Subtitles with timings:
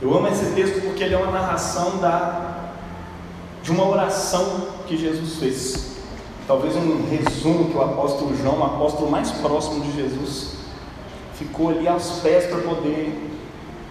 [0.00, 2.70] Eu amo esse texto porque ele é uma narração da,
[3.62, 5.88] de uma oração que Jesus fez.
[6.46, 10.52] Talvez um resumo que o apóstolo João, o apóstolo mais próximo de Jesus,
[11.34, 13.28] ficou ali aos pés para poder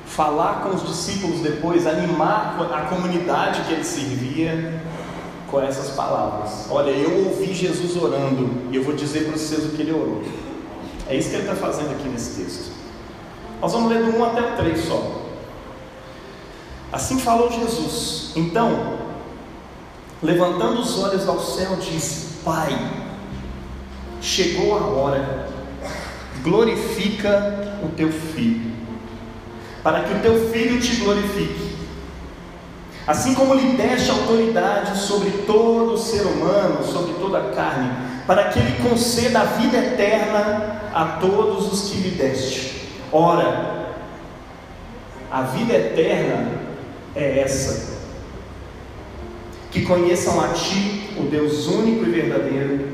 [0.06, 4.82] falar com os discípulos depois, animar a comunidade que ele servia
[5.52, 6.68] com essas palavras.
[6.70, 10.24] Olha, eu ouvi Jesus orando e eu vou dizer para vocês o que ele orou.
[11.10, 12.72] É isso que ele está fazendo aqui nesse texto.
[13.62, 15.17] Nós vamos ler do 1 até o 3 só.
[16.98, 18.32] Assim falou Jesus.
[18.36, 18.98] Então,
[20.20, 22.76] levantando os olhos ao céu, disse: Pai,
[24.20, 25.48] chegou a hora,
[26.42, 28.72] glorifica o teu filho,
[29.84, 31.78] para que o teu filho te glorifique
[33.06, 37.92] Assim como lhe deste autoridade sobre todo ser humano, sobre toda a carne,
[38.26, 42.90] para que ele conceda a vida eterna a todos os que lhe deste.
[43.12, 43.94] Ora,
[45.32, 46.67] a vida eterna
[47.18, 47.98] é essa:
[49.72, 52.90] que conheçam a ti, o Deus único e verdadeiro,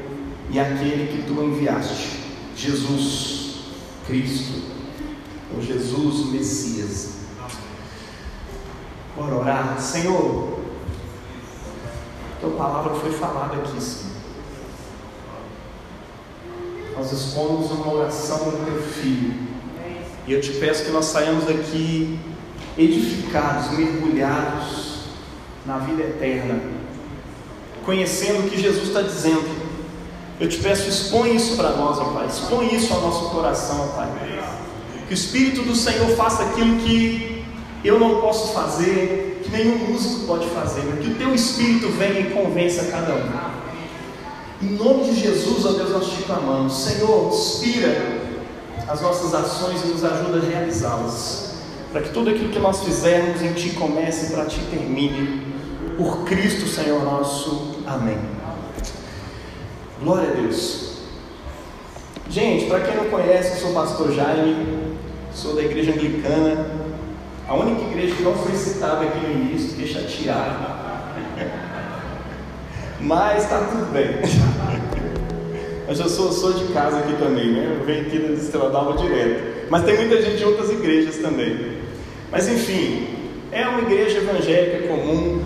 [0.50, 2.20] e aquele que tu enviaste,
[2.56, 3.56] Jesus
[4.08, 4.62] Cristo,
[5.54, 7.14] ou Jesus Messias.
[9.16, 9.80] Bora orar.
[9.80, 10.60] Senhor,
[12.42, 14.14] tua palavra foi falada aqui, Senhor.
[16.96, 19.54] Nós expomos uma oração do teu filho.
[20.26, 22.20] E eu te peço que nós saiamos daqui
[22.78, 25.04] edificados, mergulhados
[25.66, 26.60] na vida eterna,
[27.86, 29.64] conhecendo o que Jesus está dizendo.
[30.40, 32.28] Eu te peço, expõe isso para nós, ó Pai.
[32.28, 34.10] Expõe isso ao nosso coração, ó Pai.
[35.08, 37.44] Que o Espírito do Senhor faça aquilo que
[37.84, 42.22] eu não posso fazer, que nenhum músico pode fazer, mas que o teu Espírito venha
[42.22, 43.54] e convença cada um.
[44.62, 48.22] Em nome de Jesus, ó Deus, nós te clamamos, Senhor, inspira
[48.88, 51.53] as nossas ações e nos ajuda a realizá-las,
[51.94, 55.44] para que tudo aquilo que nós fizermos em Ti comece e para Ti termine,
[55.96, 57.84] por Cristo, Senhor nosso.
[57.86, 58.18] Amém.
[60.02, 61.04] Glória a Deus.
[62.28, 64.98] Gente, para quem não conhece, eu sou o pastor Jaime,
[65.32, 66.66] sou da igreja anglicana,
[67.48, 70.66] a única igreja que não foi citada aqui no início, fiquei chateado.
[73.00, 74.08] Mas está tudo bem.
[75.86, 77.78] Eu sou, sou de casa aqui também, né?
[77.78, 79.70] Eu venho aqui da Estrela direto.
[79.70, 81.73] Mas tem muita gente de outras igrejas também.
[82.34, 83.08] Mas enfim,
[83.52, 85.42] é uma igreja evangélica comum,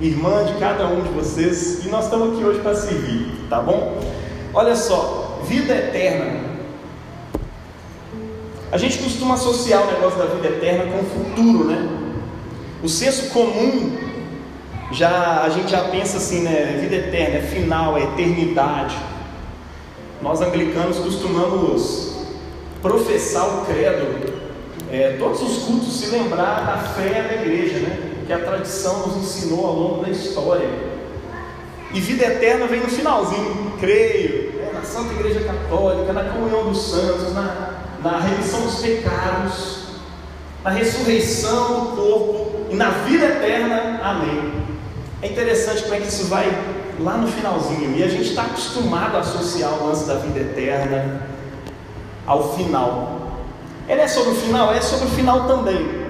[0.00, 4.00] irmã de cada um de vocês, e nós estamos aqui hoje para servir, tá bom?
[4.52, 6.50] Olha só, vida eterna
[8.72, 11.88] a gente costuma associar o negócio da vida eterna com o futuro, né?
[12.82, 13.98] O senso comum
[14.92, 16.78] já a gente já pensa assim, né?
[16.80, 18.96] Vida eterna é final, é eternidade.
[20.22, 22.14] Nós anglicanos costumamos
[22.80, 24.39] professar o credo,
[24.92, 28.10] é, todos os cultos se lembrar da fé da igreja, né?
[28.26, 30.68] Que a tradição nos ensinou ao longo da história.
[31.92, 36.90] E vida eterna vem no finalzinho, creio, é, na Santa Igreja Católica, na comunhão dos
[36.90, 39.78] santos, na na remissão dos pecados,
[40.64, 44.00] na ressurreição do corpo e na vida eterna.
[44.02, 44.52] Amém.
[45.22, 46.46] É interessante como é que isso vai
[46.98, 47.96] lá no finalzinho.
[47.96, 51.26] E a gente está acostumado a associar o lance da vida eterna
[52.26, 53.19] ao final.
[53.90, 54.72] Ele é sobre o final?
[54.72, 56.06] É sobre o final também.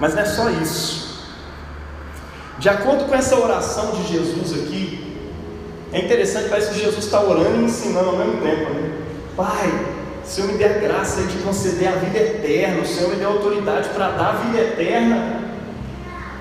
[0.00, 1.24] Mas não é só isso.
[2.58, 5.16] De acordo com essa oração de Jesus aqui,
[5.92, 8.72] é interessante, parece que Jesus está orando e ensinando ao mesmo tempo.
[8.72, 8.92] Né?
[9.36, 9.86] Pai,
[10.24, 13.24] o Senhor me dê a graça de conceder a vida eterna, o Senhor me dê
[13.24, 15.44] autoridade para dar a vida eterna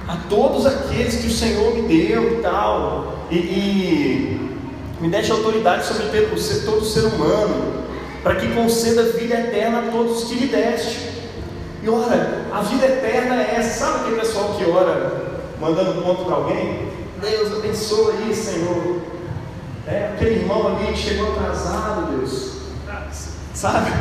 [0.07, 4.59] a todos aqueles que o Senhor me deu e tal, e, e
[4.99, 6.07] me deixe autoridade sobre
[6.66, 7.82] todo ser humano,
[8.23, 11.11] para que conceda vida eterna a todos que lhe deste.
[11.84, 16.35] E ora, a vida eterna é essa, sabe aquele pessoal que ora mandando ponto para
[16.35, 16.89] alguém?
[17.22, 19.01] Deus abençoa aí, Senhor.
[19.85, 22.53] É, aquele irmão ali que chegou atrasado, Deus
[23.63, 23.91] sabe?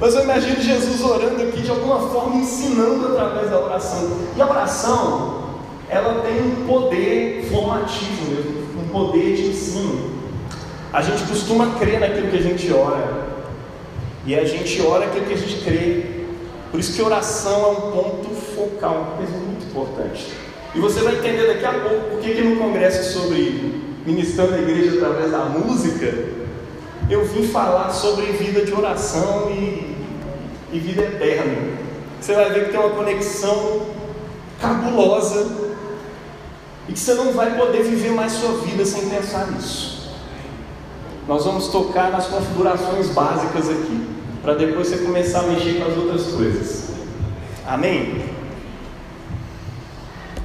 [0.00, 4.10] Mas eu imagino Jesus orando aqui de alguma forma, ensinando através da oração.
[4.36, 5.44] E a oração,
[5.88, 10.13] ela tem um poder formativo mesmo, um poder de ensino.
[10.94, 13.26] A gente costuma crer naquilo que a gente ora,
[14.24, 16.04] e a gente ora aquilo que a gente crê.
[16.70, 20.28] Por isso que oração é um ponto focal, uma coisa muito importante.
[20.72, 24.98] E você vai entender daqui a pouco por que, no congresso sobre ministrando a igreja
[24.98, 26.14] através da música,
[27.10, 29.96] eu vim falar sobre vida de oração e,
[30.72, 31.76] e vida eterna.
[32.20, 33.82] Você vai ver que tem uma conexão
[34.60, 35.74] cabulosa
[36.88, 39.93] e que você não vai poder viver mais sua vida sem pensar nisso.
[41.26, 44.06] Nós vamos tocar nas configurações básicas aqui,
[44.42, 46.90] para depois você começar a mexer com as outras coisas.
[47.66, 48.24] Amém?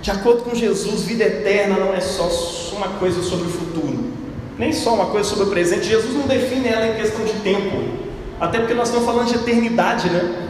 [0.02, 2.30] De acordo com Jesus, vida eterna não é só
[2.74, 4.14] uma coisa sobre o futuro,
[4.58, 5.86] nem só uma coisa sobre o presente.
[5.86, 7.78] Jesus não define ela em questão de tempo,
[8.40, 10.48] até porque nós estamos falando de eternidade, né?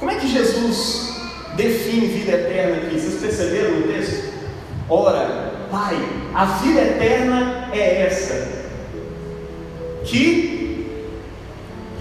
[0.00, 1.14] Como é que Jesus
[1.54, 2.98] define vida eterna aqui?
[2.98, 4.34] Vocês perceberam no texto?
[4.88, 5.96] Ora, Pai,
[6.34, 8.63] a vida eterna é essa.
[10.04, 10.86] Que,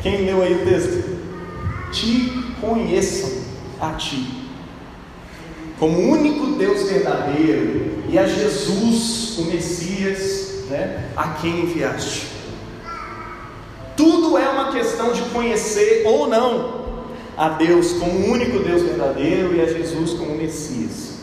[0.02, 1.18] quem leu aí o texto?
[1.92, 3.32] Te conheçam
[3.80, 4.44] a Ti
[5.84, 12.28] como único Deus verdadeiro e a Jesus, o Messias, né, a quem enviaste.
[13.98, 16.84] Tudo é uma questão de conhecer ou não
[17.36, 21.16] a Deus como o único Deus verdadeiro e a Jesus como Messias.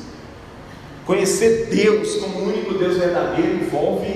[1.07, 4.15] Conhecer Deus como o único Deus verdadeiro envolve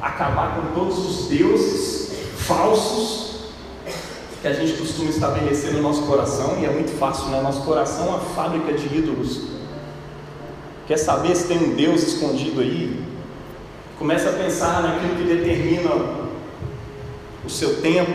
[0.00, 2.03] acabar com todos os deuses
[2.46, 3.34] falsos
[4.40, 7.40] que a gente costuma estabelecer no nosso coração, e é muito fácil, né?
[7.40, 9.40] Nosso coração é uma fábrica de ídolos.
[10.86, 13.02] Quer saber se tem um Deus escondido aí?
[13.98, 15.90] Começa a pensar naquilo que determina
[17.42, 18.10] o seu tempo,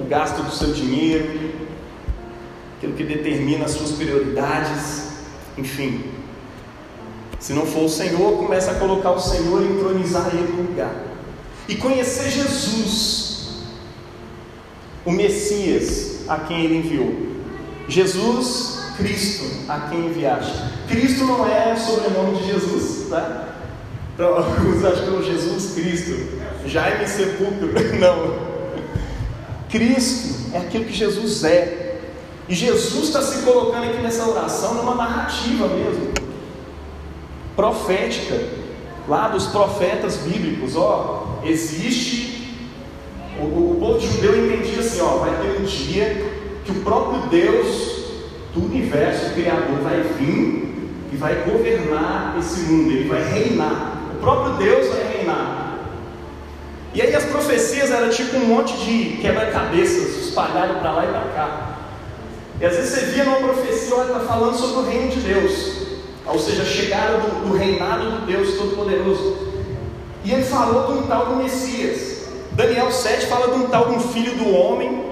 [0.00, 1.52] o gasto do seu dinheiro,
[2.76, 5.08] aquilo que determina as suas prioridades,
[5.58, 6.04] enfim.
[7.40, 10.94] Se não for o Senhor, começa a colocar o Senhor e entronizar Ele no lugar.
[11.68, 13.31] E conhecer Jesus,
[15.04, 17.32] o Messias a quem Ele enviou.
[17.88, 20.52] Jesus Cristo a quem enviaste.
[20.88, 23.48] Cristo não é sobrenome de Jesus, tá?
[24.14, 28.52] Então, alguns acham é Jesus Cristo, Jaime Sepulcro, não.
[29.70, 31.98] Cristo é aquilo que Jesus é.
[32.48, 36.12] E Jesus está se colocando aqui nessa oração numa narrativa mesmo,
[37.56, 38.38] profética,
[39.08, 40.76] lá dos profetas bíblicos.
[40.76, 42.31] Ó, existe,
[43.42, 46.24] o, o povo judeu entendia assim: ó, vai ter um dia
[46.64, 48.02] que o próprio Deus
[48.54, 50.62] do universo, o Criador, vai vir
[51.12, 54.02] e vai governar esse mundo, ele vai reinar.
[54.14, 55.78] O próprio Deus vai reinar.
[56.94, 61.32] E aí as profecias eram tipo um monte de quebra-cabeças espalhado para lá e para
[61.34, 61.78] cá.
[62.60, 65.82] E às vezes você via numa profecia, olha, está falando sobre o reino de Deus.
[66.26, 69.36] Ou seja, a chegada do, do reinado do Deus Todo-Poderoso.
[70.24, 72.11] E ele falou de um tal do Messias.
[72.54, 75.04] Daniel 7 fala de um tal de um filho do homem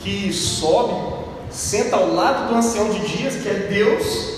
[0.00, 1.20] que sobe
[1.50, 4.30] senta ao lado do ancião de dias, que é Deus,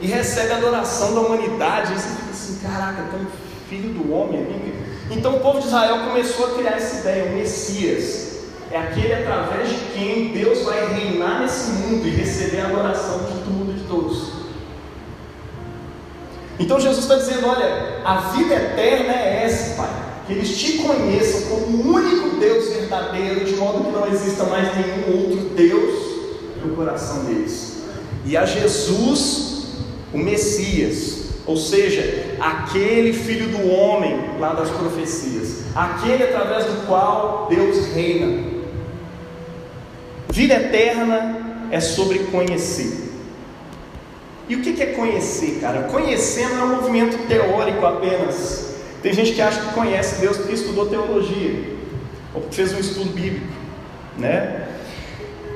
[0.00, 1.92] e recebe a adoração da humanidade.
[1.92, 3.26] E você fica assim: caraca, tem um
[3.68, 4.74] filho do homem ali.
[5.10, 8.36] Então o povo de Israel começou a criar essa ideia: o Messias
[8.70, 13.38] é aquele através de quem Deus vai reinar nesse mundo e receber a adoração de
[13.44, 14.32] tudo e de todos.
[16.58, 19.90] Então Jesus está dizendo: olha, a vida eterna é essa, Pai.
[20.26, 24.68] Que eles te conheçam como o único Deus verdadeiro, de modo que não exista mais
[24.76, 25.94] nenhum outro Deus
[26.64, 27.82] no coração deles.
[28.24, 29.66] E a Jesus,
[30.12, 37.46] o Messias, ou seja, aquele filho do homem lá das profecias, aquele através do qual
[37.48, 38.56] Deus reina.
[40.30, 43.06] Vida eterna é sobre conhecer.
[44.48, 45.84] E o que é conhecer, cara?
[45.84, 48.65] Conhecer não é um movimento teórico apenas.
[49.06, 51.76] Tem gente que acha que conhece Deus porque estudou teologia,
[52.34, 53.46] ou porque fez um estudo bíblico,
[54.18, 54.66] né?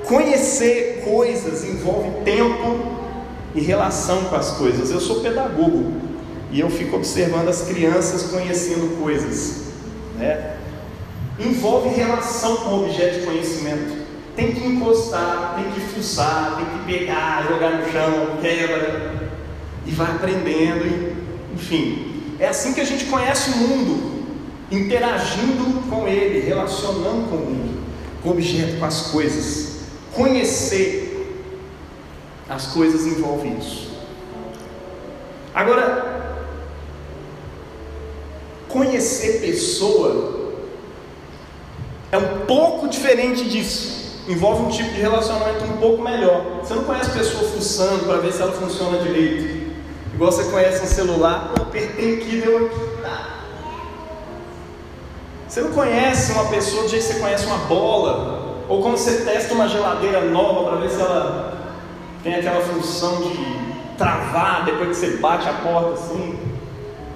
[0.05, 2.79] Conhecer coisas envolve tempo
[3.53, 4.93] e relação com as coisas.
[4.93, 5.95] Eu sou pedagogo
[6.53, 9.73] e eu fico observando as crianças conhecendo coisas,
[10.17, 10.55] né?
[11.41, 13.99] Envolve relação com o objeto de conhecimento.
[14.37, 19.29] Tem que encostar, tem que fuçar, tem que pegar, jogar no chão, quebra
[19.85, 21.17] e vai aprendendo,
[21.53, 22.10] enfim.
[22.41, 24.25] É assim que a gente conhece o mundo,
[24.71, 27.83] interagindo com ele, relacionando com o mundo,
[28.23, 29.81] com o objeto, com as coisas.
[30.15, 31.11] Conhecer
[32.49, 33.91] as coisas envolve isso.
[35.55, 36.39] Agora,
[38.69, 40.57] conhecer pessoa
[42.11, 44.01] é um pouco diferente disso.
[44.27, 46.61] Envolve um tipo de relacionamento um pouco melhor.
[46.63, 49.60] Você não conhece a pessoa fuçando para ver se ela funciona direito.
[50.21, 53.03] Igual você conhece um celular, eu apertei aqui, deu aqui.
[53.03, 53.39] Tá.
[55.49, 58.59] Você não conhece uma pessoa do jeito que você conhece uma bola.
[58.69, 61.73] Ou quando você testa uma geladeira nova para ver se ela
[62.23, 66.39] tem aquela função de travar depois que você bate a porta assim,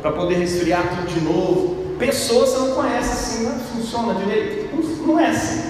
[0.01, 1.97] para poder resfriar tudo de novo.
[1.99, 4.75] Pessoa você não conhece assim, não funciona direito.
[5.07, 5.63] Não é assim.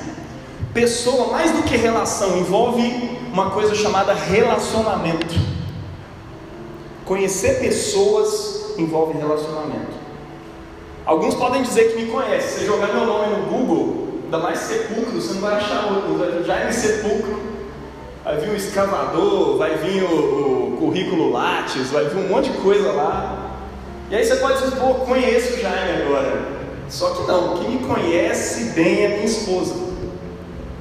[0.73, 5.64] Pessoa, mais do que relação, envolve uma coisa chamada relacionamento.
[7.05, 9.93] Conhecer pessoas envolve relacionamento.
[11.05, 12.61] Alguns podem dizer que me conhecem.
[12.61, 16.45] Se jogar meu nome no Google, ainda mais sepulcro, você não vai achar outro.
[16.45, 17.41] Já é sepulcro,
[18.25, 22.59] vai vir o escavador, vai vir o, o currículo Lattes, vai vir um monte de
[22.59, 23.51] coisa lá.
[24.11, 26.55] E aí você pode dizer, pô, conheço o Jaime agora.
[26.89, 29.75] Só que não, quem me conhece bem é minha esposa.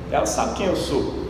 [0.10, 1.22] Ela sabe quem eu sou.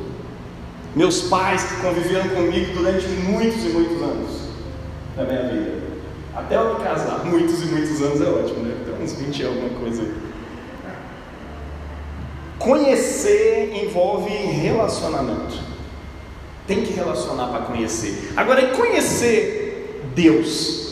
[0.95, 4.42] Meus pais que conviveram comigo durante muitos e muitos anos
[5.17, 5.83] na minha vida.
[6.35, 8.75] Até eu me casar, muitos e muitos anos é ótimo, né?
[8.81, 10.13] Então uns 20 e alguma coisa aí.
[12.57, 15.59] Conhecer envolve relacionamento.
[16.65, 18.31] Tem que relacionar para conhecer.
[18.37, 20.83] Agora, e conhecer Deus?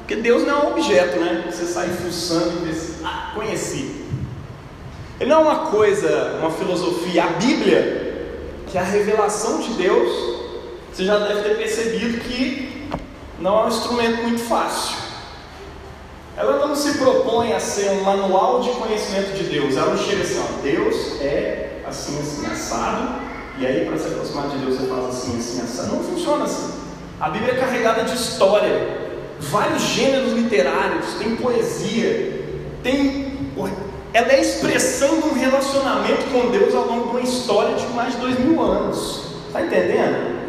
[0.00, 1.44] Porque Deus não é um objeto, né?
[1.48, 4.04] Você sai fuçando e diz, ah, conheci.
[5.20, 7.22] Ele não é uma coisa, uma filosofia.
[7.24, 8.26] A Bíblia,
[8.66, 10.31] que é a revelação de Deus,
[10.92, 12.88] você já deve ter percebido que
[13.38, 14.96] não é um instrumento muito fácil.
[16.36, 19.76] Ela não se propõe a ser um manual de conhecimento de Deus.
[19.76, 23.20] Ela não chega assim, ó, Deus é assim, assim, assado,
[23.58, 25.96] e aí para se aproximar de Deus você faz assim, assim, assado.
[25.96, 26.72] Não funciona assim.
[27.20, 28.98] A Bíblia é carregada de história,
[29.40, 32.44] vários gêneros literários, tem poesia,
[32.82, 33.32] tem.
[34.14, 37.86] Ela é a expressão de um relacionamento com Deus ao longo de uma história de
[37.94, 39.22] mais de dois mil anos.
[39.46, 40.42] Está entendendo?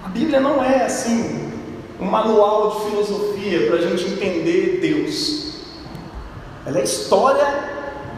[0.13, 1.51] Bíblia não é assim
[1.99, 5.51] um manual de filosofia para a gente entender Deus.
[6.65, 7.71] Ela é a história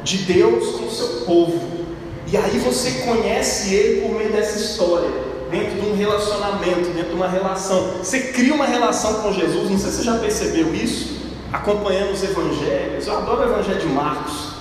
[0.03, 1.85] de Deus com o seu povo.
[2.31, 5.09] E aí você conhece Ele por meio dessa história,
[5.51, 7.97] dentro de um relacionamento, dentro de uma relação.
[7.99, 11.17] Você cria uma relação com Jesus, não sei se você já percebeu isso,
[11.51, 13.05] acompanhando os evangelhos.
[13.05, 14.52] Eu adoro o evangelho de Marcos.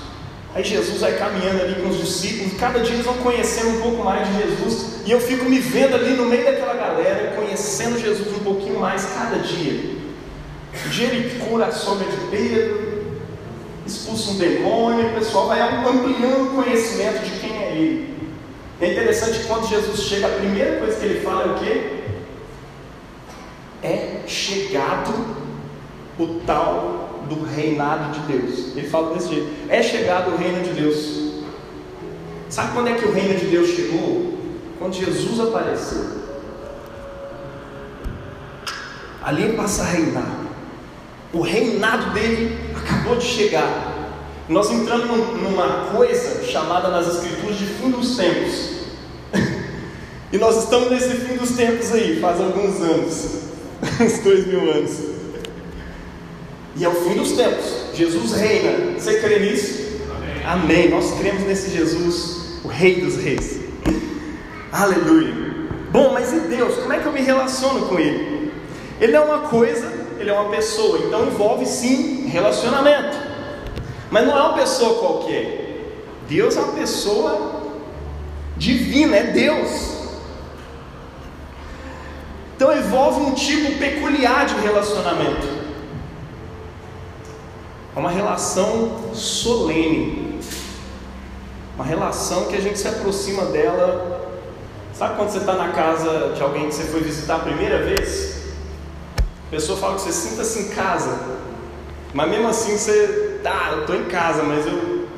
[0.54, 4.04] Aí Jesus vai caminhando ali com os discípulos, cada dia eles vão conhecendo um pouco
[4.04, 8.28] mais de Jesus, e eu fico me vendo ali no meio daquela galera, conhecendo Jesus
[8.36, 9.96] um pouquinho mais cada dia.
[10.86, 12.92] Um dia ele cura a sombra de Pedro,
[13.86, 18.12] expulsa um demônio, o pessoal vai ampliando o conhecimento de quem é ele.
[18.80, 22.02] É interessante que quando Jesus chega, a primeira coisa que ele fala é o quê?
[23.82, 25.12] É chegado
[26.18, 27.01] o tal
[27.34, 28.76] do reinado de Deus.
[28.76, 31.22] Ele fala desse jeito: é chegado o reino de Deus.
[32.48, 34.38] Sabe quando é que o reino de Deus chegou?
[34.78, 36.22] Quando Jesus apareceu.
[39.22, 40.40] Ali passa a reinar.
[41.32, 43.92] O reinado dele acabou de chegar.
[44.48, 48.70] Nós entramos numa coisa chamada nas Escrituras de fim dos tempos.
[50.32, 53.42] e nós estamos nesse fim dos tempos aí, faz alguns anos
[54.00, 55.11] uns dois mil anos.
[56.76, 57.64] E é o fim dos tempos.
[57.94, 58.98] Jesus reina.
[58.98, 60.00] Você crê nisso?
[60.44, 60.64] Amém.
[60.64, 60.90] Amém.
[60.90, 63.60] Nós cremos nesse Jesus, o Rei dos Reis.
[64.72, 65.52] Aleluia.
[65.90, 66.76] Bom, mas e Deus?
[66.76, 68.50] Como é que eu me relaciono com Ele?
[68.98, 70.98] Ele é uma coisa, Ele é uma pessoa.
[71.06, 73.18] Então envolve sim relacionamento.
[74.10, 75.62] Mas não é uma pessoa qualquer.
[76.28, 77.62] Deus é uma pessoa
[78.56, 79.92] divina, é Deus.
[82.56, 85.51] Então envolve um tipo peculiar de relacionamento.
[87.94, 90.40] É uma relação solene.
[91.74, 94.30] Uma relação que a gente se aproxima dela.
[94.94, 98.42] Sabe quando você está na casa de alguém que você foi visitar a primeira vez?
[99.48, 101.18] A pessoa fala que você sinta-se em casa.
[102.14, 103.40] Mas mesmo assim você.
[103.44, 105.08] Ah, eu estou em casa, mas eu.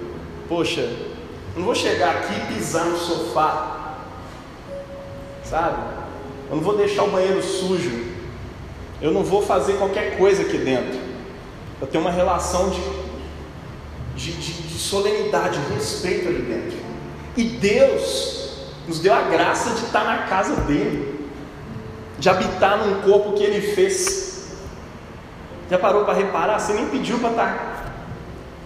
[0.48, 0.90] Poxa,
[1.56, 3.98] não vou chegar aqui e pisar no sofá.
[5.44, 5.78] Sabe?
[6.50, 8.04] Eu não vou deixar o banheiro sujo.
[9.00, 11.03] Eu não vou fazer qualquer coisa aqui dentro.
[11.84, 12.80] Eu tenho uma relação de,
[14.16, 16.78] de, de, de solenidade, de respeito ali dentro.
[17.36, 18.52] E Deus
[18.88, 21.28] nos deu a graça de estar na casa dele,
[22.18, 24.54] de habitar num corpo que ele fez.
[25.70, 26.58] Já parou para reparar?
[26.58, 27.94] Você nem pediu para estar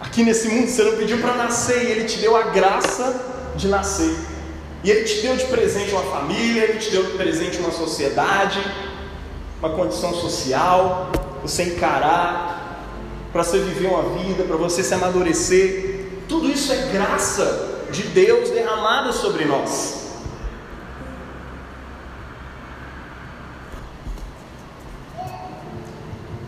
[0.00, 3.20] aqui nesse mundo, você não pediu para nascer, e ele te deu a graça
[3.56, 4.16] de nascer.
[4.84, 8.62] E ele te deu de presente uma família, ele te deu de presente uma sociedade,
[9.58, 11.10] uma condição social,
[11.42, 12.58] você encarar
[13.32, 16.06] para você viver uma vida, para você se amadurecer.
[16.28, 19.99] Tudo isso é graça de Deus derramada sobre nós.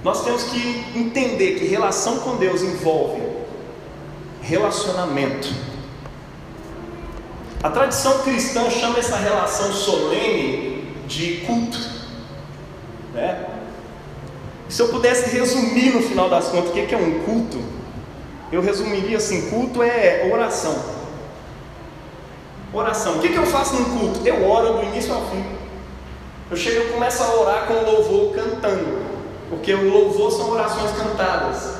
[0.02, 3.20] Nós temos que entender que relação com Deus envolve
[4.40, 5.48] relacionamento.
[7.62, 11.89] A tradição cristã chama essa relação solene de culto.
[14.80, 17.62] Se eu pudesse resumir no final das contas o que é um culto,
[18.50, 20.74] eu resumiria assim: culto é oração.
[22.72, 23.18] Oração.
[23.18, 24.26] O que, eu faço num culto?
[24.26, 25.44] Eu oro do início ao fim.
[26.50, 29.02] Eu chego e começo a orar com o louvor cantando,
[29.50, 31.74] porque o louvor são orações cantadas.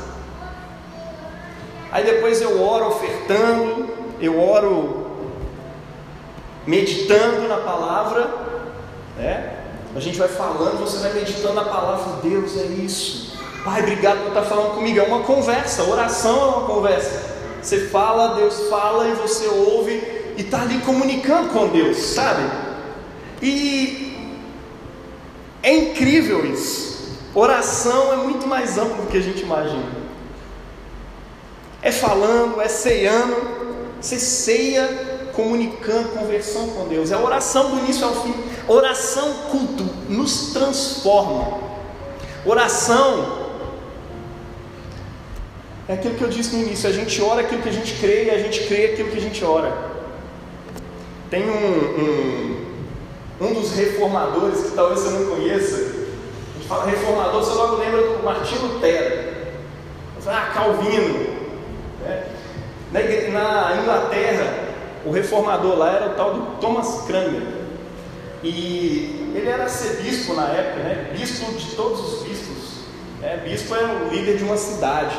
[1.90, 3.88] Aí depois eu oro ofertando,
[4.20, 5.06] eu oro
[6.66, 8.28] meditando na palavra,
[9.16, 9.59] né?
[9.94, 13.38] A gente vai falando, você vai meditando na palavra de Deus, é isso.
[13.64, 15.00] Pai, obrigado por estar falando comigo.
[15.00, 17.30] É uma conversa, oração é uma conversa.
[17.60, 19.92] Você fala, Deus fala e você ouve
[20.36, 22.42] e está ali comunicando com Deus, sabe?
[23.42, 24.34] E
[25.62, 27.18] é incrível isso.
[27.34, 30.00] Oração é muito mais amplo do que a gente imagina.
[31.82, 33.60] É falando, é ceando.
[34.00, 34.88] Você ceia
[35.34, 37.10] comunicando, conversando com Deus.
[37.10, 38.34] É a oração do início ao fim.
[38.68, 41.58] Oração, culto, nos transforma.
[42.44, 43.40] Oração
[45.88, 48.24] é aquilo que eu disse no início: a gente ora aquilo que a gente crê
[48.24, 49.90] e a gente crê aquilo que a gente ora.
[51.28, 52.64] Tem um,
[53.40, 55.76] um, um dos reformadores que talvez você não conheça.
[55.76, 59.30] A gente fala reformador, você logo lembra do Martinho Lutero.
[60.26, 61.26] Ah, Calvino.
[62.06, 62.26] É.
[62.92, 64.70] Na Inglaterra,
[65.04, 67.59] o reformador lá era o tal do Thomas Cranmer.
[68.42, 71.10] E ele era arcebispo na época, né?
[71.16, 72.80] bispo de todos os bispos.
[73.22, 75.14] É, bispo é o líder de uma cidade.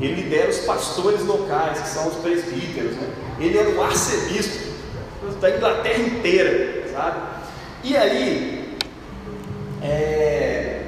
[0.00, 2.92] Ele lidera os pastores locais, que são os presbíteros.
[2.92, 3.08] Né?
[3.38, 4.68] Ele era o arcebispo
[5.40, 7.20] da Inglaterra inteira, sabe?
[7.84, 8.76] E aí,
[9.82, 10.82] é,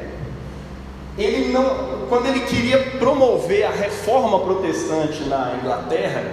[1.19, 6.25] ele não, quando ele queria promover a reforma protestante na Inglaterra,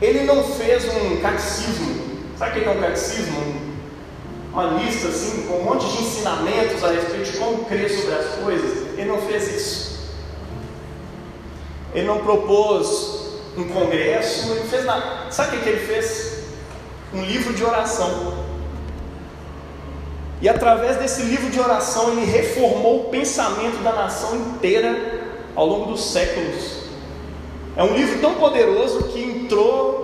[0.00, 2.00] ele não fez um catecismo.
[2.38, 3.69] Sabe o que é um catecismo?
[4.52, 8.26] Uma lista assim, com um monte de ensinamentos a respeito de como crer sobre as
[8.42, 8.98] coisas.
[8.98, 9.90] Ele não fez isso.
[11.94, 13.20] Ele não propôs
[13.56, 15.30] um congresso, ele fez nada.
[15.30, 16.44] Sabe o que ele fez?
[17.12, 18.44] Um livro de oração.
[20.40, 25.20] E através desse livro de oração, ele reformou o pensamento da nação inteira
[25.54, 26.80] ao longo dos séculos.
[27.76, 29.99] É um livro tão poderoso que entrou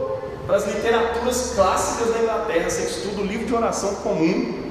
[0.47, 2.71] para as literaturas clássicas da Inglaterra.
[2.71, 4.65] Você estuda o livro de oração comum.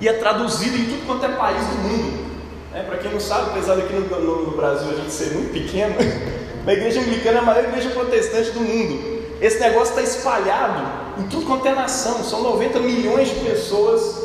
[0.00, 2.26] E é traduzido em tudo quanto é país do mundo.
[2.74, 5.52] É, Para quem não sabe, apesar daqui no, no, no, Brasil a gente ser muito
[5.52, 5.94] pequeno,
[6.66, 9.16] a igreja anglicana é a maior igreja protestante do mundo.
[9.40, 12.22] Esse negócio está espalhado em tudo quanto é nação.
[12.24, 14.22] São 90 milhões de pessoas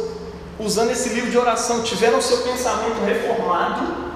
[0.59, 1.83] usando esse livro de oração.
[1.83, 4.11] Tiveram seu pensamento reformado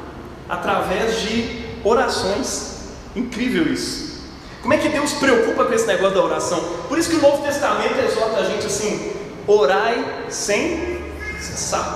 [0.50, 2.75] através de orações.
[3.16, 4.16] Incrível isso.
[4.62, 6.60] Como é que Deus preocupa com esse negócio da oração?
[6.90, 9.14] Por isso que o Novo Testamento exorta a gente assim:
[9.46, 11.04] orai sem
[11.40, 11.96] cessar.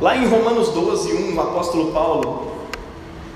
[0.00, 2.52] Lá em Romanos 12, 1, o apóstolo Paulo,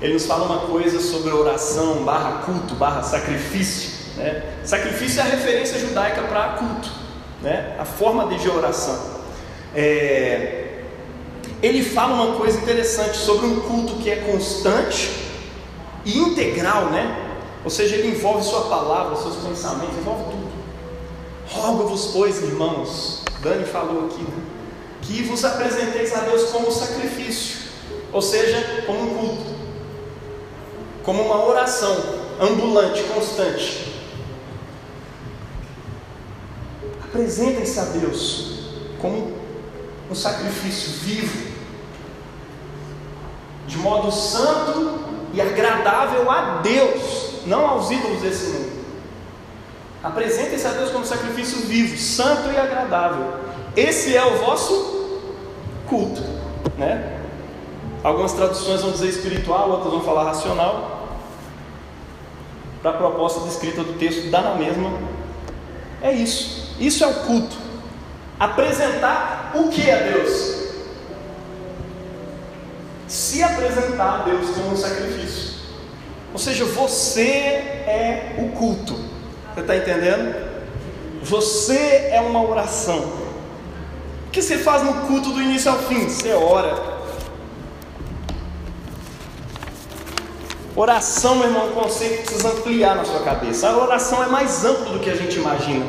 [0.01, 3.91] ele nos fala uma coisa sobre oração, barra culto, barra sacrifício.
[4.17, 4.43] Né?
[4.65, 6.89] Sacrifício é a referência judaica para culto,
[7.41, 7.75] né?
[7.79, 8.99] a forma de oração.
[9.75, 10.79] É...
[11.61, 15.28] Ele fala uma coisa interessante sobre um culto que é constante
[16.05, 17.27] e integral, né?
[17.63, 20.49] Ou seja, ele envolve sua palavra, seus pensamentos, envolve tudo.
[21.49, 24.43] Rogo-vos, pois, irmãos, Dani falou aqui, né?
[25.01, 27.57] que vos apresenteis a Deus como sacrifício,
[28.13, 29.55] ou seja, como um culto,
[31.03, 31.97] como uma oração
[32.39, 33.91] ambulante, constante.
[37.03, 38.59] Apresentem-se a Deus
[39.01, 39.33] como
[40.11, 41.49] um sacrifício vivo,
[43.67, 48.79] de modo santo e agradável a Deus, não aos ídolos desse mundo.
[50.03, 53.33] Apresentem-se a Deus como sacrifício vivo, santo e agradável.
[53.75, 55.21] Esse é o vosso
[55.87, 56.21] culto,
[56.77, 57.17] né?
[58.01, 61.07] Algumas traduções vão dizer espiritual, outras vão falar racional.
[62.81, 64.89] Para a proposta descrita do texto, dá na mesma.
[66.01, 66.73] É isso.
[66.79, 67.57] Isso é o culto.
[68.39, 70.68] Apresentar o que a Deus?
[73.09, 75.55] Se apresentar a Deus como um sacrifício.
[76.31, 78.93] Ou seja, você é o culto.
[79.53, 80.35] Você está entendendo?
[81.23, 82.99] Você é uma oração.
[84.27, 86.07] O que você faz no culto do início ao fim?
[86.07, 86.99] Você ora.
[90.75, 93.67] Oração, meu irmão, é um conceito que precisa ampliar na sua cabeça.
[93.67, 95.83] A oração é mais amplo do que a gente imagina.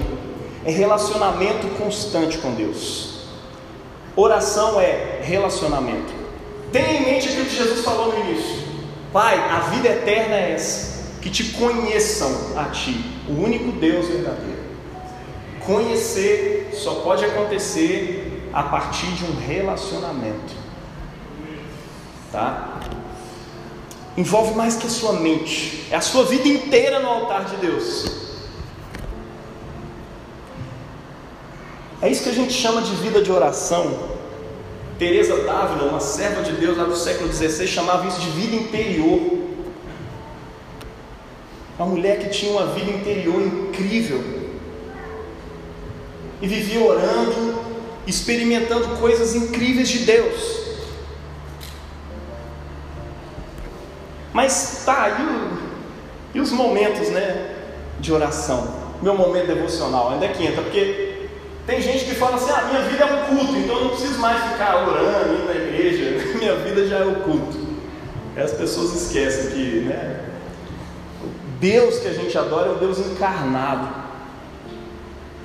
[0.65, 3.27] É relacionamento constante com Deus.
[4.17, 6.20] Oração é relacionamento.
[6.73, 8.61] Tenha em mente aquilo que Jesus falou no início.
[9.13, 14.61] Pai, a vida eterna é essa: que te conheçam a Ti, o único Deus verdadeiro.
[15.65, 20.55] Conhecer só pode acontecer a partir de um relacionamento.
[22.33, 22.81] Tá?
[24.17, 28.21] Envolve mais que a sua mente, é a sua vida inteira no altar de Deus.
[32.03, 34.10] É isso que a gente chama de vida de oração.
[35.01, 39.39] Teresa Dávila, uma serva de Deus lá do século XVI, chamava isso de vida interior.
[41.79, 44.23] Uma mulher que tinha uma vida interior incrível
[46.43, 47.65] e vivia orando,
[48.07, 50.61] experimentando coisas incríveis de Deus.
[54.35, 55.59] Mas tá, e, o,
[56.35, 57.57] e os momentos né,
[57.99, 58.91] de oração?
[59.01, 61.10] Meu momento devocional, ainda é que entra, porque
[61.67, 64.19] tem gente que fala assim: ah, minha vida é um culto, então eu não preciso
[64.19, 67.59] mais ficar orando, indo na igreja, minha vida já é o culto.
[68.37, 70.25] E as pessoas esquecem que né,
[71.59, 73.89] Deus que a gente adora é o Deus encarnado,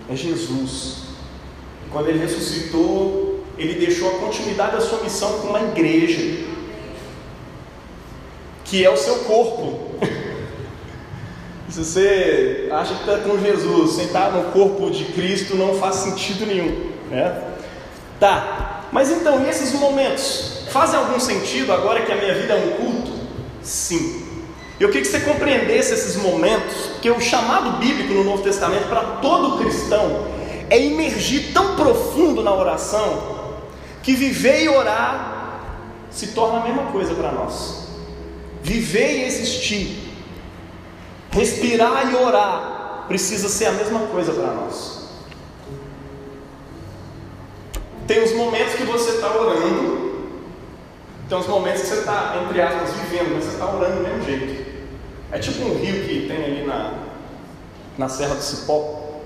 [0.10, 1.06] é Jesus.
[1.92, 6.46] Quando ele ressuscitou, ele deixou a continuidade da sua missão com uma igreja,
[8.64, 9.96] que é o seu corpo.
[11.76, 16.46] Se você acha que está com Jesus, sentar no corpo de Cristo não faz sentido
[16.46, 17.38] nenhum, né?
[18.18, 20.64] Tá, mas então, e esses momentos?
[20.70, 23.12] Fazem algum sentido agora que a minha vida é um culto?
[23.62, 24.26] Sim.
[24.80, 29.02] Eu queria que você compreendesse esses momentos, que o chamado bíblico no Novo Testamento para
[29.22, 30.28] todo cristão
[30.70, 33.52] é imergir tão profundo na oração
[34.02, 35.76] que viver e orar
[36.10, 37.90] se torna a mesma coisa para nós.
[38.64, 40.05] Viver e existir,
[41.36, 45.06] respirar e orar precisa ser a mesma coisa para nós.
[48.08, 50.30] Tem os momentos que você está orando,
[51.28, 54.24] tem os momentos que você está, entre aspas, vivendo, mas você está orando do mesmo
[54.24, 54.66] jeito.
[55.32, 56.94] É tipo um rio que tem ali na,
[57.98, 59.22] na Serra do Cipó,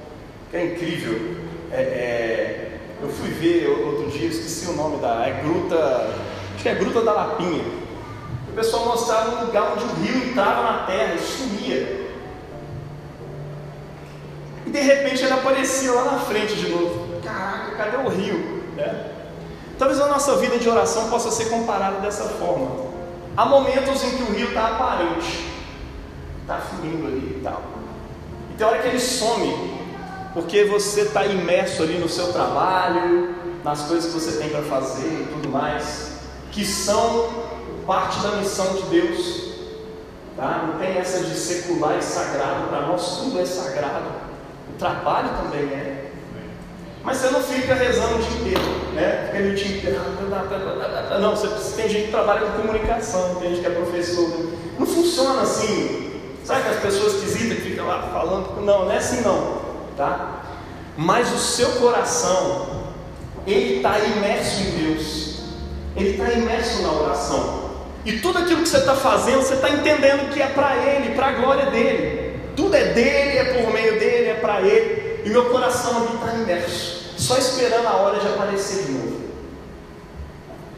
[0.49, 1.37] que é incrível.
[1.71, 5.27] É, é, eu fui ver outro dia, esqueci o nome da.
[5.27, 6.15] É Gruta.
[6.55, 7.63] Acho que é Gruta da Lapinha.
[8.49, 11.98] O pessoal mostrava um lugar onde o rio entrava na terra e sumia.
[14.69, 17.19] E de repente ele aparecia lá na frente de novo.
[17.23, 18.61] Caraca, cadê o rio?
[18.77, 19.13] É.
[19.79, 22.87] Talvez a nossa vida de oração possa ser comparada dessa forma.
[23.35, 25.49] Há momentos em que o rio está aparente,
[26.41, 27.63] está fluindo ali e tal.
[28.51, 29.81] E tem hora que ele some,
[30.35, 35.07] porque você está imerso ali no seu trabalho, nas coisas que você tem para fazer
[35.07, 36.19] e tudo mais,
[36.51, 37.27] que são
[37.87, 39.49] parte da missão de Deus.
[40.37, 40.65] Tá?
[40.67, 44.28] Não tem essa de secular e sagrado, para nós tudo é sagrado.
[44.73, 46.11] O trabalho também é.
[47.03, 49.23] Mas você não fica rezando o dia inteiro, né?
[49.27, 49.99] Fica ali o dia inteiro.
[51.21, 54.29] Não, você, tem gente que trabalha com comunicação, tem gente que é professor.
[54.77, 56.21] Não funciona assim.
[56.43, 58.61] Sabe aquelas pessoas esquisitas que ficam lá falando?
[58.61, 60.41] Não, não é assim não tá?
[60.97, 62.85] Mas o seu coração,
[63.45, 65.39] ele está imerso em Deus,
[65.95, 67.69] ele está imerso na oração.
[68.05, 71.27] E tudo aquilo que você está fazendo, você está entendendo que é para Ele, para
[71.27, 72.18] a glória dele.
[72.59, 75.21] Tudo é dele, é por meio dele, é para Ele.
[75.23, 79.21] E meu coração ali está imerso, só esperando a hora de aparecer de novo.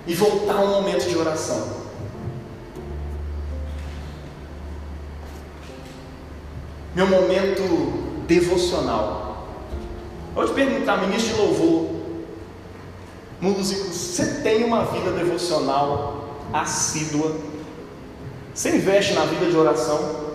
[0.05, 1.81] E voltar a um momento de oração.
[6.93, 7.63] Meu momento
[8.27, 9.47] devocional.
[10.35, 11.89] Vou te perguntar, ministro de louvor,
[13.41, 17.37] músico, você tem uma vida devocional assídua?
[18.53, 20.30] Você investe na vida de oração?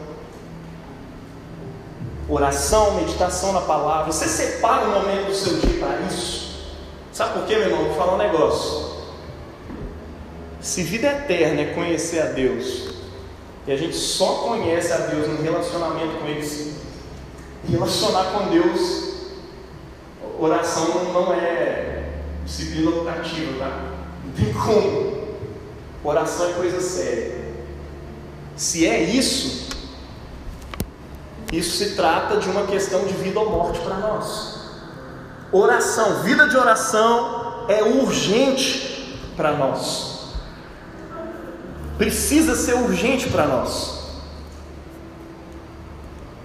[2.29, 4.13] Oração, meditação na palavra.
[4.13, 6.47] Você separa um momento do seu dia para isso?
[7.13, 7.85] Sabe por quê, meu irmão?
[7.85, 8.97] Vou falar um negócio.
[10.61, 12.89] Se vida eterna é conhecer a Deus,
[13.67, 16.43] e a gente só conhece a Deus no relacionamento com Ele
[17.69, 19.15] relacionar com Deus,
[20.39, 22.11] oração não é
[22.45, 23.93] disciplina optativa, tá?
[24.25, 25.27] Não tem como.
[26.05, 27.35] Oração é coisa séria.
[28.57, 29.76] Se é isso,
[31.53, 34.57] isso se trata de uma questão de vida ou morte para nós.
[35.53, 40.35] Oração, vida de oração é urgente para nós.
[41.97, 43.97] Precisa ser urgente para nós.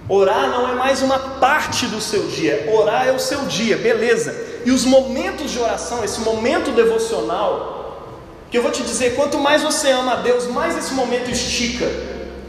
[0.07, 4.61] Orar não é mais uma parte do seu dia, orar é o seu dia, beleza.
[4.65, 7.71] E os momentos de oração, esse momento devocional,
[8.49, 11.85] que eu vou te dizer, quanto mais você ama a Deus, mais esse momento estica,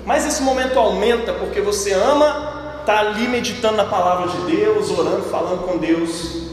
[0.05, 5.23] mais esse momento aumenta, porque você ama tá ali meditando na palavra de Deus, orando,
[5.31, 6.51] falando com Deus.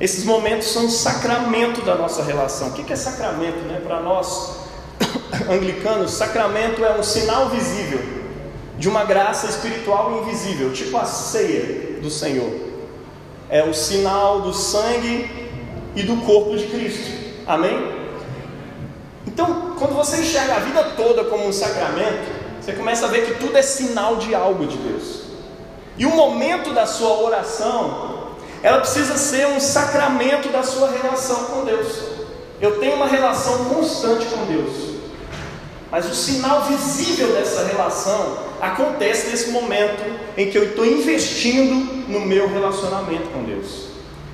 [0.00, 2.68] Esses momentos são sacramento da nossa relação.
[2.68, 3.58] O que é sacramento?
[3.66, 3.80] Né?
[3.82, 4.56] Para nós
[5.48, 8.00] anglicanos, sacramento é um sinal visível
[8.78, 12.52] de uma graça espiritual invisível, tipo a ceia do Senhor.
[13.48, 15.30] É o sinal do sangue
[15.94, 17.10] e do corpo de Cristo.
[17.46, 17.95] Amém?
[19.26, 23.34] Então, quando você enxerga a vida toda como um sacramento, você começa a ver que
[23.34, 25.22] tudo é sinal de algo de Deus.
[25.98, 28.16] E o momento da sua oração
[28.62, 31.86] ela precisa ser um sacramento da sua relação com Deus.
[32.60, 34.96] Eu tenho uma relação constante com Deus.
[35.90, 40.02] Mas o sinal visível dessa relação acontece nesse momento
[40.36, 43.86] em que eu estou investindo no meu relacionamento com Deus.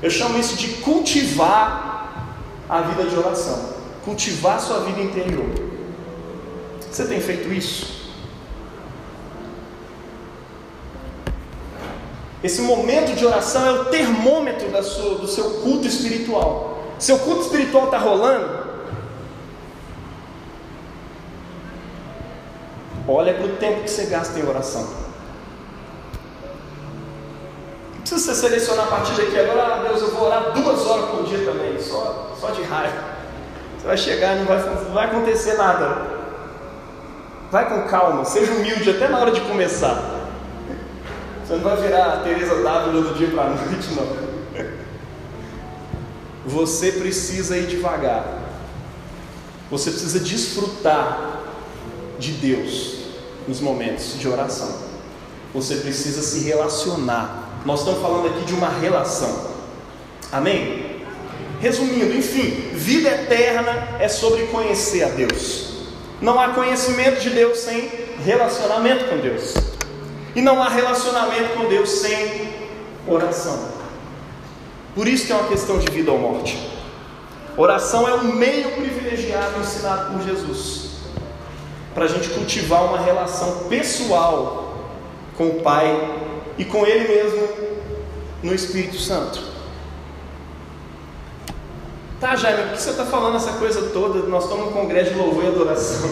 [0.02, 2.34] Eu chamo isso de cultivar
[2.68, 5.46] a vida de oração, cultivar sua vida interior.
[6.90, 8.02] Você tem feito isso?
[12.42, 16.82] Esse momento de oração é o termômetro sua, do seu culto espiritual.
[16.98, 18.62] Seu culto espiritual está rolando?
[23.06, 24.82] Olha para o tempo que você gasta em oração.
[27.94, 31.10] Não precisa você selecionar a partir daqui agora, ah, Deus, eu vou orar duas horas
[31.10, 33.11] por dia também, só, só de raiva.
[33.82, 36.06] Você vai chegar e não vai, não vai acontecer nada.
[37.50, 40.30] Vai com calma, seja humilde até na hora de começar.
[41.44, 44.32] Você não vai virar a Teresa Dávila do dia para a noite, não.
[46.46, 48.24] Você precisa ir devagar.
[49.68, 51.40] Você precisa desfrutar
[52.20, 52.98] de Deus
[53.48, 54.72] nos momentos de oração.
[55.52, 57.60] Você precisa se relacionar.
[57.64, 59.50] Nós estamos falando aqui de uma relação.
[60.30, 60.91] Amém?
[61.62, 65.68] Resumindo, enfim, vida eterna é sobre conhecer a Deus.
[66.20, 67.88] Não há conhecimento de Deus sem
[68.24, 69.54] relacionamento com Deus.
[70.34, 72.52] E não há relacionamento com Deus sem
[73.06, 73.68] oração.
[74.92, 76.58] Por isso que é uma questão de vida ou morte.
[77.56, 80.90] Oração é um meio privilegiado ensinado por Jesus
[81.94, 84.88] para a gente cultivar uma relação pessoal
[85.36, 85.96] com o Pai
[86.58, 87.48] e com Ele mesmo
[88.42, 89.51] no Espírito Santo.
[92.22, 94.20] Tá, Jaime, por que você está falando essa coisa toda?
[94.28, 96.08] Nós estamos no congresso de louvor e adoração.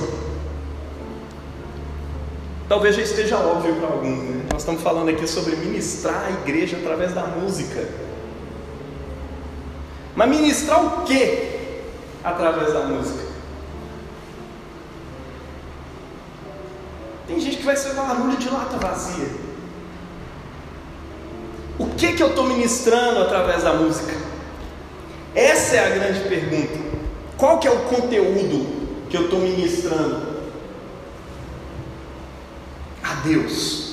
[2.69, 4.45] Talvez já esteja óbvio para alguns, né?
[4.53, 7.89] Nós estamos falando aqui sobre ministrar a igreja através da música.
[10.17, 11.79] Mas ministrar o que
[12.25, 13.31] através da música?
[17.29, 19.29] Tem gente que vai ser barulho de lata vazia.
[21.79, 24.30] O que que eu estou ministrando através da música?
[25.35, 26.79] Essa é a grande pergunta.
[27.37, 28.67] Qual que é o conteúdo
[29.09, 30.31] que eu estou ministrando?
[33.11, 33.91] a Deus.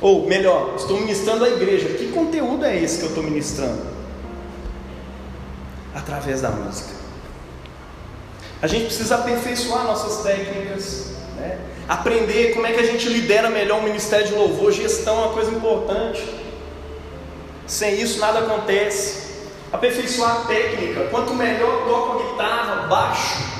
[0.00, 1.88] Ou melhor, estou ministrando à igreja.
[1.88, 3.82] Que conteúdo é esse que eu estou ministrando?
[5.94, 6.90] Através da música.
[8.60, 11.58] A gente precisa aperfeiçoar nossas técnicas, né?
[11.88, 14.72] aprender como é que a gente lidera melhor o ministério de louvor.
[14.72, 16.22] Gestão é uma coisa importante.
[17.66, 19.27] Sem isso nada acontece.
[19.72, 21.08] Aperfeiçoar a técnica.
[21.10, 23.58] Quanto melhor toco a guitarra, baixo,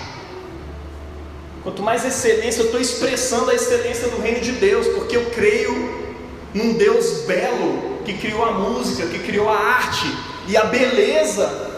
[1.68, 6.16] Quanto mais excelência, eu estou expressando a excelência do reino de Deus, porque eu creio
[6.54, 10.06] num Deus belo que criou a música, que criou a arte,
[10.46, 11.70] e a beleza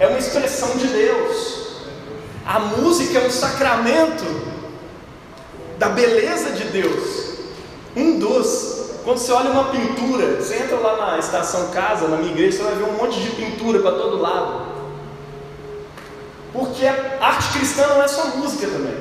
[0.00, 1.62] é uma expressão de Deus.
[2.44, 4.24] A música é um sacramento
[5.78, 7.34] da beleza de Deus.
[7.94, 8.81] Um dos.
[9.04, 12.62] Quando você olha uma pintura, você entra lá na estação casa, na minha igreja, você
[12.62, 14.72] vai ver um monte de pintura para todo lado.
[16.52, 18.94] Porque a arte cristã não é só música também.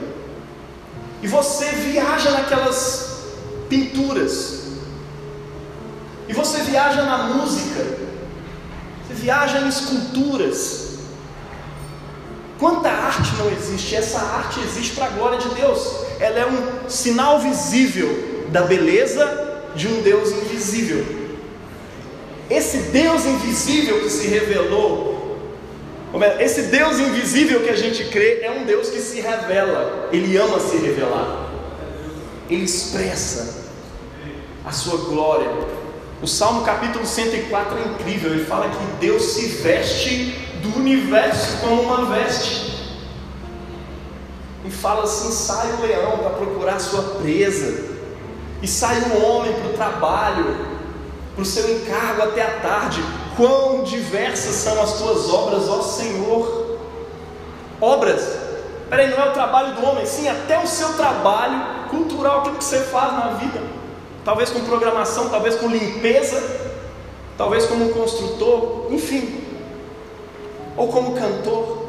[1.21, 3.25] E você viaja naquelas
[3.69, 4.61] pinturas.
[6.27, 7.81] E você viaja na música.
[9.05, 10.99] Você viaja em esculturas.
[12.57, 13.95] Quanta arte não existe?
[13.95, 15.95] Essa arte existe para a glória de Deus.
[16.19, 21.05] Ela é um sinal visível da beleza de um Deus invisível.
[22.49, 25.11] Esse Deus invisível que se revelou
[26.39, 30.59] esse Deus invisível que a gente crê é um Deus que se revela, ele ama
[30.59, 31.49] se revelar,
[32.49, 33.69] ele expressa
[34.65, 35.49] a sua glória.
[36.21, 41.81] O Salmo capítulo 104 é incrível, ele fala que Deus se veste do universo como
[41.81, 42.71] uma veste.
[44.65, 47.90] E fala assim: sai o leão para procurar sua presa,
[48.61, 50.57] e sai o homem para o trabalho,
[51.33, 53.01] para o seu encargo até a tarde,
[53.35, 56.77] Quão diversas são as tuas obras, ó Senhor.
[57.79, 58.37] Obras,
[58.89, 62.63] peraí, não é o trabalho do homem, sim, até o seu trabalho cultural, aquilo que
[62.63, 63.61] você faz na vida.
[64.23, 66.39] Talvez com programação, talvez com limpeza,
[67.37, 69.43] talvez como um construtor, enfim,
[70.77, 71.87] ou como cantor.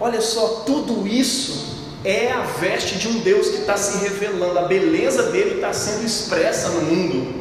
[0.00, 4.62] Olha só, tudo isso é a veste de um Deus que está se revelando, a
[4.62, 7.40] beleza dele está sendo expressa no mundo.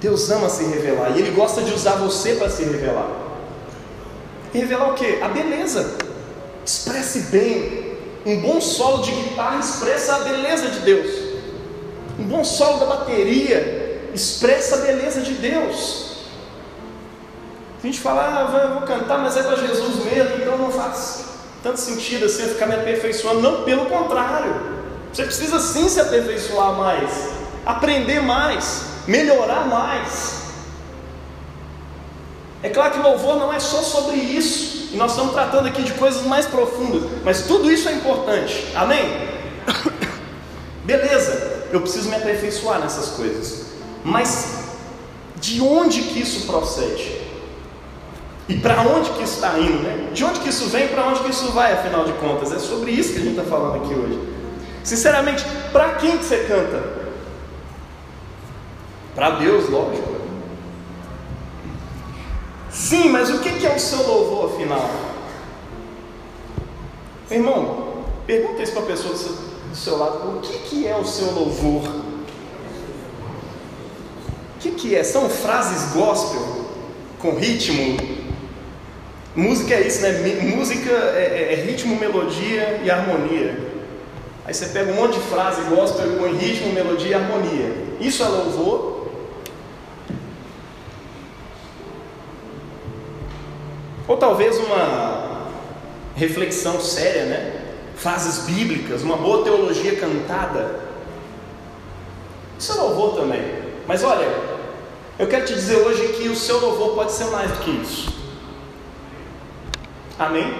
[0.00, 3.10] Deus ama se revelar e Ele gosta de usar você para se revelar.
[4.54, 5.20] E revelar o que?
[5.22, 5.96] A beleza.
[6.64, 7.96] Expresse bem.
[8.24, 11.10] Um bom solo de guitarra expressa a beleza de Deus.
[12.18, 16.06] Um bom solo da bateria expressa a beleza de Deus.
[17.82, 21.35] A gente fala, ah, vou cantar, mas é para Jesus mesmo, então não faz
[21.66, 23.40] tanto sentido assim ficar me aperfeiçoando.
[23.40, 24.54] Não, pelo contrário.
[25.12, 27.10] Você precisa sim se aperfeiçoar mais,
[27.64, 30.42] aprender mais, melhorar mais.
[32.62, 35.92] É claro que louvor não é só sobre isso, e nós estamos tratando aqui de
[35.94, 39.04] coisas mais profundas, mas tudo isso é importante, amém?
[40.84, 43.66] Beleza, eu preciso me aperfeiçoar nessas coisas,
[44.04, 44.66] mas
[45.36, 47.15] de onde que isso procede?
[48.48, 50.10] E para onde que isso está indo, né?
[50.12, 52.52] De onde que isso vem, para onde que isso vai, afinal de contas?
[52.52, 54.18] É sobre isso que a gente está falando aqui hoje.
[54.84, 56.82] Sinceramente, para quem que você canta?
[59.16, 60.14] Para Deus, lógico.
[62.70, 64.88] Sim, mas o que é o seu louvor afinal?
[67.30, 71.04] Irmão, pergunta isso para a pessoa do seu, do seu, lado: o que, é o
[71.04, 71.82] seu louvor?
[74.54, 75.02] O que é?
[75.02, 76.66] São frases gospel
[77.18, 78.25] com ritmo?
[79.36, 80.12] Música é isso, né?
[80.56, 83.56] Música é, é, é ritmo, melodia e harmonia.
[84.44, 87.72] Aí você pega um monte de frase gospel com ritmo, melodia e harmonia.
[88.00, 88.96] Isso é louvor
[94.08, 95.48] Ou talvez uma
[96.14, 97.62] reflexão séria, né?
[97.96, 100.80] Frases bíblicas, uma boa teologia cantada.
[102.58, 103.42] Isso é louvor também.
[103.86, 104.28] Mas olha,
[105.18, 108.25] eu quero te dizer hoje que o seu louvor pode ser mais do que isso.
[110.18, 110.54] Amém?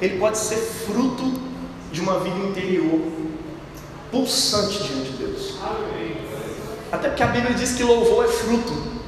[0.00, 1.32] Ele pode ser fruto
[1.90, 3.00] de uma vida interior
[4.10, 5.58] pulsante diante de Deus.
[6.92, 8.98] Até porque a Bíblia diz que louvor é fruto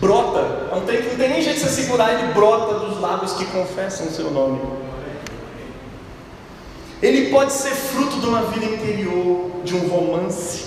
[0.00, 3.44] brota, não tem, não tem nem jeito de se segurar, ele brota dos lábios que
[3.46, 4.60] confessam o seu nome.
[7.02, 10.64] Ele pode ser fruto de uma vida interior, de um romance.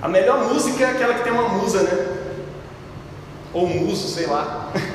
[0.00, 2.06] A melhor música é aquela que tem uma musa, né?
[3.52, 4.72] Ou muso, sei lá.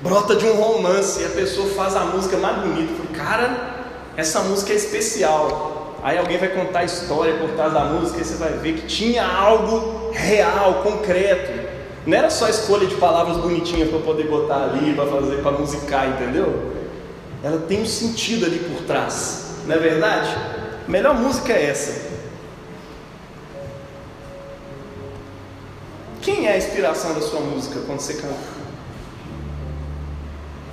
[0.00, 2.92] Brota de um romance e a pessoa faz a música mais bonita.
[3.14, 3.84] Cara,
[4.16, 5.98] essa música é especial.
[6.02, 8.86] Aí alguém vai contar a história por trás da música e você vai ver que
[8.86, 11.68] tinha algo real, concreto.
[12.06, 16.08] Não era só escolha de palavras bonitinhas para poder botar ali, para fazer, para musicar,
[16.08, 16.72] entendeu?
[17.44, 20.34] Ela tem um sentido ali por trás, não é verdade?
[20.86, 22.08] A melhor música é essa.
[26.22, 28.59] Quem é a inspiração da sua música quando você canta?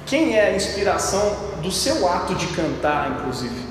[0.08, 3.68] Quem é a inspiração do seu ato de cantar, inclusive?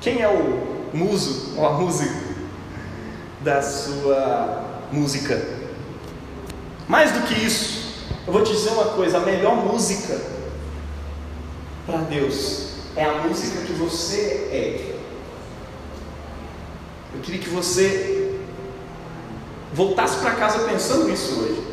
[0.00, 2.18] Quem é o muso ou a música
[3.42, 5.46] da sua música?
[6.88, 10.18] Mais do que isso, eu vou te dizer uma coisa: a melhor música
[11.84, 14.98] para Deus é a música que você é.
[17.14, 18.40] Eu queria que você
[19.74, 21.69] voltasse para casa pensando nisso hoje.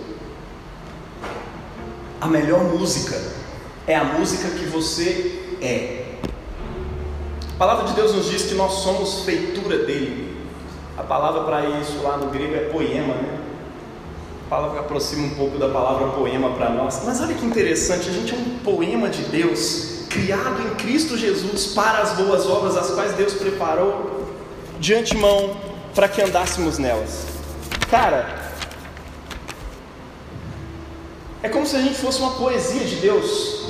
[2.19, 3.15] A melhor música
[3.85, 6.05] é a música que você é.
[7.53, 10.35] A palavra de Deus nos diz que nós somos feitura dele.
[10.97, 13.39] A palavra para isso lá no grego é poema, né?
[14.47, 17.01] A palavra aproxima um pouco da palavra poema para nós.
[17.05, 21.73] Mas olha que interessante, a gente é um poema de Deus, criado em Cristo Jesus
[21.73, 24.25] para as boas obras, as quais Deus preparou
[24.79, 25.55] de antemão
[25.93, 27.25] para que andássemos nelas.
[27.89, 28.36] Cara,
[31.47, 33.65] é como se a gente fosse uma poesia de Deus,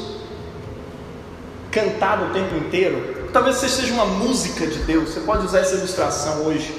[1.72, 5.10] cantada o tempo inteiro, talvez você seja uma música de Deus.
[5.10, 6.76] Você pode usar essa ilustração hoje.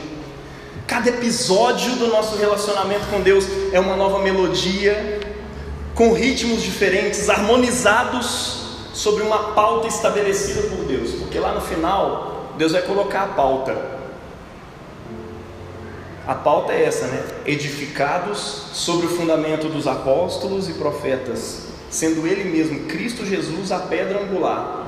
[0.89, 5.21] Cada episódio do nosso relacionamento com Deus é uma nova melodia,
[5.95, 11.13] com ritmos diferentes, harmonizados sobre uma pauta estabelecida por Deus.
[11.13, 13.98] Porque lá no final, Deus vai colocar a pauta.
[16.29, 17.25] A pauta é essa, né?
[17.45, 18.39] Edificados
[18.73, 24.79] sobre o fundamento dos apóstolos e profetas, sendo Ele mesmo, Cristo Jesus, a pedra angular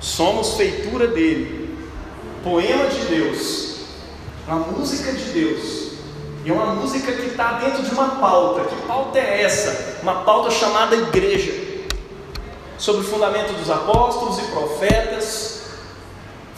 [0.00, 1.76] Somos feitura dele,
[2.44, 3.80] poema de Deus,
[4.46, 5.88] uma música de Deus.
[6.44, 8.64] E é uma música que está dentro de uma pauta.
[8.64, 9.98] Que pauta é essa?
[10.02, 11.52] Uma pauta chamada igreja.
[12.78, 15.57] Sobre o fundamento dos apóstolos e profetas.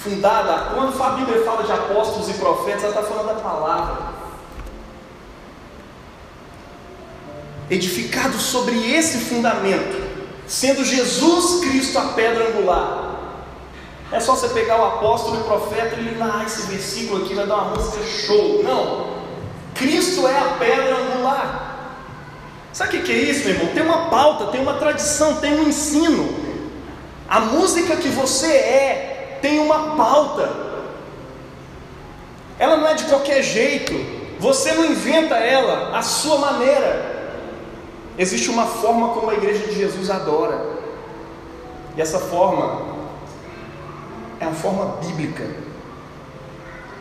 [0.02, 4.20] Fundada, quando a Bíblia fala de apóstolos e profetas, ela está falando da palavra.
[7.68, 10.02] Edificado sobre esse fundamento,
[10.46, 13.10] sendo Jesus Cristo a pedra angular
[14.12, 17.32] é só você pegar o apóstolo e o profeta e lá, ah, esse versículo aqui
[17.32, 18.60] vai dar uma música show.
[18.62, 19.20] Não.
[19.74, 21.66] Cristo é a pedra angular.
[22.72, 23.72] Sabe o que é isso, meu irmão?
[23.72, 26.28] Tem uma pauta, tem uma tradição, tem um ensino.
[27.28, 29.09] A música que você é
[29.40, 30.48] tem uma pauta.
[32.58, 33.92] ela não é de qualquer jeito,
[34.38, 37.18] você não inventa ela a sua maneira.
[38.18, 40.62] Existe uma forma como a igreja de Jesus adora,
[41.96, 42.82] e essa forma
[44.38, 45.48] é a forma bíblica,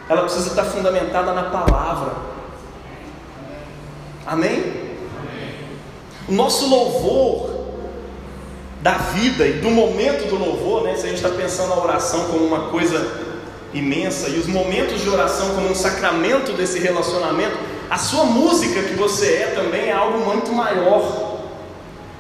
[0.07, 2.13] ela precisa estar fundamentada na palavra.
[4.25, 4.97] Amém?
[6.27, 7.48] O nosso louvor
[8.81, 10.95] da vida e do momento do louvor, né?
[10.95, 13.29] Se a gente está pensando a oração como uma coisa
[13.73, 17.57] imensa e os momentos de oração como um sacramento desse relacionamento,
[17.89, 21.39] a sua música que você é também é algo muito maior.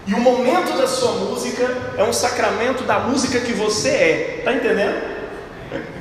[0.05, 4.41] E o momento da sua música é um sacramento da música que você é.
[4.43, 5.19] Tá entendendo?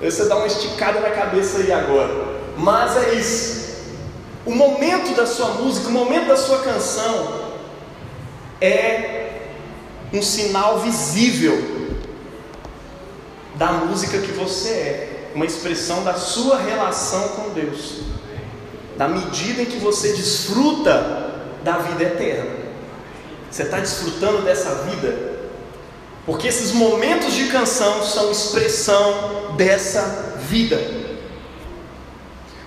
[0.00, 2.12] Você dá uma esticada na cabeça aí agora.
[2.58, 3.64] Mas é isso.
[4.44, 7.52] O momento da sua música, o momento da sua canção
[8.60, 9.23] é
[10.14, 11.60] um sinal visível
[13.56, 18.02] da música que você é, uma expressão da sua relação com Deus,
[18.96, 21.32] da medida em que você desfruta
[21.64, 22.64] da vida eterna.
[23.50, 25.34] Você está desfrutando dessa vida?
[26.24, 30.80] Porque esses momentos de canção são expressão dessa vida.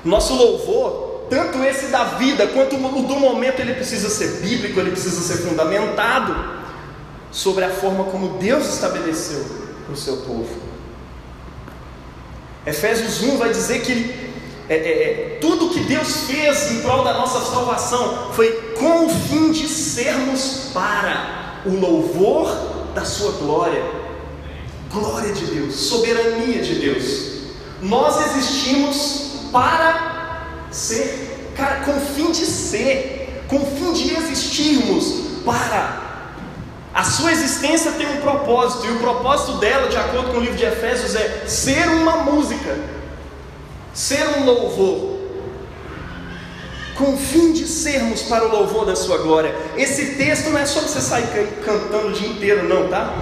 [0.03, 4.91] Nosso louvor, tanto esse da vida quanto o do momento, ele precisa ser bíblico, ele
[4.91, 6.56] precisa ser fundamentado
[7.37, 9.45] sobre a forma como Deus estabeleceu
[9.85, 10.47] para o seu povo.
[12.65, 14.33] Efésios 1 vai dizer que
[14.67, 19.09] é, é, é, tudo que Deus fez em prol da nossa salvação foi com o
[19.09, 22.49] fim de sermos para o louvor
[22.95, 23.83] da sua glória.
[24.91, 27.33] Glória de Deus, soberania de Deus.
[27.83, 35.43] Nós existimos para ser, cara, com o fim de ser, com o fim de existirmos
[35.45, 36.06] para
[36.97, 40.55] a sua existência tem um propósito, e o propósito dela, de acordo com o livro
[40.55, 42.75] de Efésios, é ser uma música,
[43.93, 45.19] ser um louvor,
[46.97, 49.53] com o fim de sermos para o louvor da sua glória.
[49.77, 51.27] Esse texto não é só você sair
[51.63, 53.13] cantando o dia inteiro, não, tá?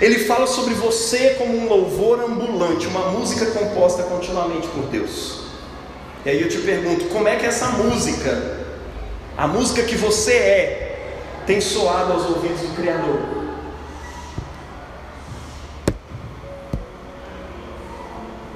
[0.00, 5.42] Ele fala sobre você como um louvor ambulante, uma música composta continuamente por Deus.
[6.24, 8.58] E aí eu te pergunto, como é que essa música,
[9.38, 10.89] a música que você é,
[11.46, 13.40] tem soado aos ouvidos do Criador.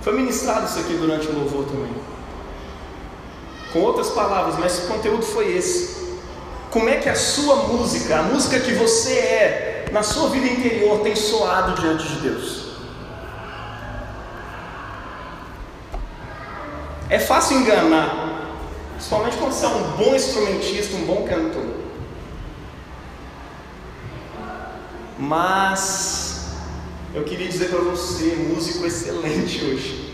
[0.02, 1.94] Foi ministrado isso aqui durante o louvor também.
[3.72, 6.04] Com outras palavras, mas o conteúdo foi esse.
[6.70, 11.00] Como é que a sua música, a música que você é, na sua vida interior,
[11.00, 12.64] tem soado diante de Deus?
[17.08, 18.50] É fácil enganar,
[18.92, 21.63] principalmente quando você é um bom instrumentista, um bom cantor.
[25.18, 26.46] Mas
[27.14, 30.12] eu queria dizer para você, músico excelente hoje,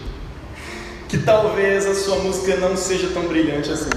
[1.08, 3.90] que talvez a sua música não seja tão brilhante assim.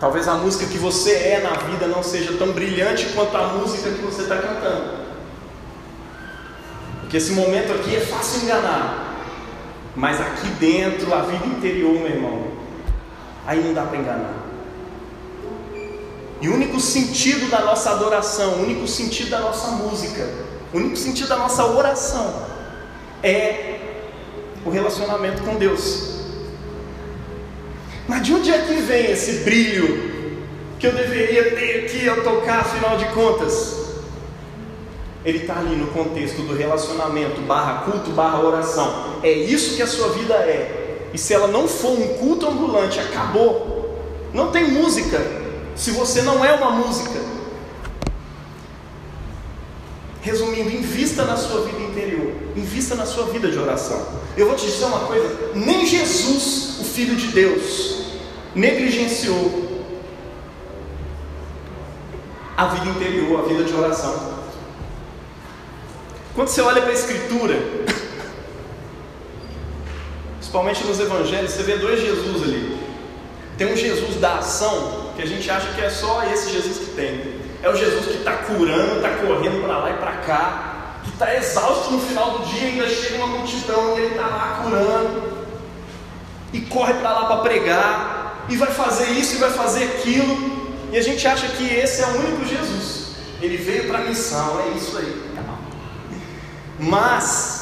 [0.00, 3.88] Talvez a música que você é na vida não seja tão brilhante quanto a música
[3.90, 5.02] que você está cantando.
[7.02, 9.12] Porque esse momento aqui é fácil enganar.
[9.94, 12.48] Mas aqui dentro, a vida interior, meu irmão,
[13.46, 14.41] aí não dá para enganar.
[16.42, 20.28] E o único sentido da nossa adoração, o único sentido da nossa música,
[20.74, 22.34] o único sentido da nossa oração
[23.22, 23.78] é
[24.66, 26.24] o relacionamento com Deus.
[28.08, 30.34] Mas de onde é que vem esse brilho
[30.80, 33.76] que eu deveria ter aqui ao tocar, afinal de contas?
[35.24, 39.20] Ele está ali no contexto do relacionamento, barra culto, barra oração.
[39.22, 41.10] É isso que a sua vida é.
[41.14, 43.96] E se ela não for um culto ambulante, acabou.
[44.34, 45.20] Não tem música,
[45.76, 47.20] se você não é uma música.
[50.20, 54.06] Resumindo, invista na sua vida interior, invista na sua vida de oração.
[54.36, 58.04] Eu vou te dizer uma coisa: nem Jesus, o Filho de Deus,
[58.54, 59.82] negligenciou
[62.56, 64.32] a vida interior, a vida de oração.
[66.34, 67.54] Quando você olha para a Escritura,
[70.38, 72.78] principalmente nos Evangelhos, você vê dois Jesus ali.
[73.58, 76.94] Tem um Jesus da ação que a gente acha que é só esse Jesus que
[76.94, 77.40] tem.
[77.62, 81.34] É o Jesus que está curando, está correndo para lá e para cá, que está
[81.34, 85.46] exausto no final do dia, ainda chega uma multidão e ele está lá curando,
[86.52, 90.96] e corre para lá para pregar, e vai fazer isso e vai fazer aquilo, e
[90.96, 93.12] a gente acha que esse é o único Jesus.
[93.40, 95.32] Ele veio para a missão, é isso aí.
[96.78, 97.61] Mas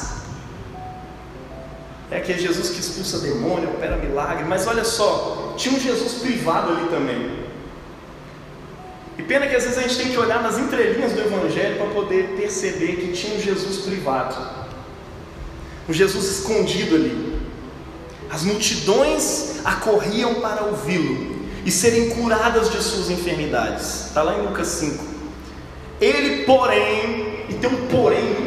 [2.11, 6.73] é aquele Jesus que expulsa demônio, opera milagre, mas olha só, tinha um Jesus privado
[6.73, 7.41] ali também.
[9.17, 11.87] E pena que às vezes a gente tem que olhar nas entrelinhas do Evangelho para
[11.87, 14.35] poder perceber que tinha um Jesus privado,
[15.87, 17.39] um Jesus escondido ali.
[18.29, 24.07] As multidões acorriam para ouvi-lo e serem curadas de suas enfermidades.
[24.07, 25.03] Está lá em Lucas 5.
[25.99, 28.40] Ele, porém, e tem um porém.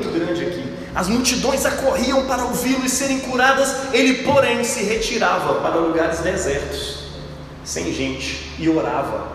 [0.94, 7.06] As multidões acorriam para ouvi-lo e serem curadas, ele, porém, se retirava para lugares desertos,
[7.64, 9.34] sem gente, e orava.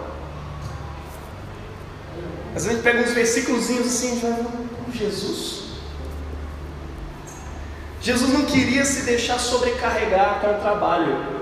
[2.55, 4.45] Às vezes a gente pega uns versículos assim e vai,
[4.93, 5.59] Jesus.
[8.01, 11.41] Jesus não queria se deixar sobrecarregar com o trabalho.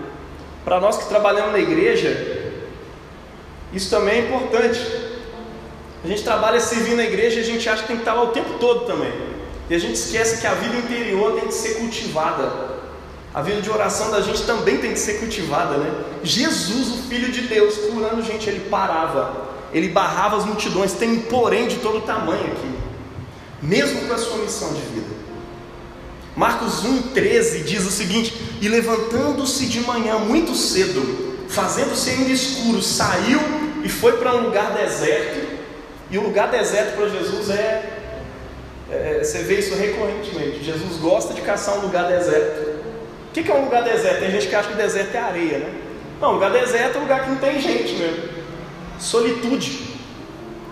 [0.66, 2.54] Para nós que trabalhamos na igreja,
[3.72, 4.80] isso também é importante.
[6.04, 8.24] A gente trabalha servindo na igreja e a gente acha que tem que estar lá
[8.24, 9.27] o tempo todo também.
[9.70, 12.78] E a gente esquece que a vida interior tem que ser cultivada.
[13.34, 16.04] A vida de oração da gente também tem que ser cultivada, né?
[16.24, 20.94] Jesus, o Filho de Deus, curando gente, ele parava, ele barrava as multidões.
[20.94, 22.76] Tem um porém de todo tamanho aqui,
[23.62, 25.18] mesmo com a sua missão de vida.
[26.36, 33.40] Marcos 1,13 diz o seguinte: E levantando-se de manhã muito cedo, fazendo-se ainda escuro, saiu
[33.84, 35.58] e foi para um lugar deserto.
[36.10, 37.97] E o lugar deserto para Jesus é,
[38.92, 40.64] é, Você vê isso recorrentemente.
[40.64, 42.78] Jesus gosta de caçar um lugar deserto.
[43.30, 44.20] O que, é um lugar deserto?
[44.20, 45.74] Tem gente que acha que deserto é areia, né?
[46.20, 48.24] Não, lugar deserto é um lugar que não tem gente mesmo.
[49.00, 49.88] Solitude.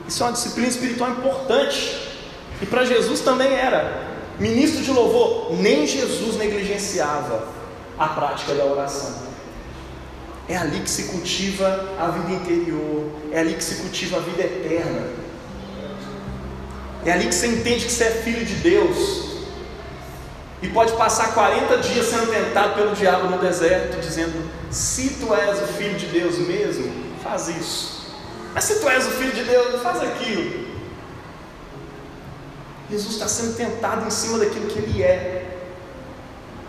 [0.07, 2.05] Isso é uma disciplina espiritual importante.
[2.61, 4.05] E para Jesus também era.
[4.39, 7.47] Ministro de louvor, nem Jesus negligenciava
[7.97, 9.23] a prática da oração.
[10.47, 14.43] É ali que se cultiva a vida interior, é ali que se cultiva a vida
[14.43, 15.24] eterna.
[17.05, 19.25] É ali que você entende que você é filho de Deus.
[20.61, 24.33] E pode passar 40 dias sendo tentado pelo diabo no deserto, dizendo:
[24.71, 26.91] Se tu és o filho de Deus mesmo,
[27.21, 28.15] faz isso.
[28.53, 30.65] Mas se tu és o filho de Deus, faz aquilo.
[32.89, 35.45] Jesus está sendo tentado em cima daquilo que ele é.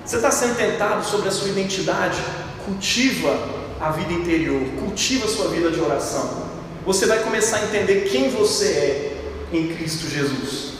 [0.04, 2.18] Você está sendo tentado sobre a sua identidade?
[2.64, 3.38] Cultiva
[3.80, 6.46] a vida interior, cultiva a sua vida de oração.
[6.84, 9.15] Você vai começar a entender quem você é
[9.52, 10.76] em Cristo Jesus.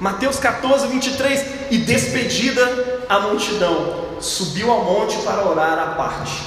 [0.00, 1.56] Mateus 14, 23.
[1.70, 6.42] E despedida a multidão, subiu ao monte para orar à parte.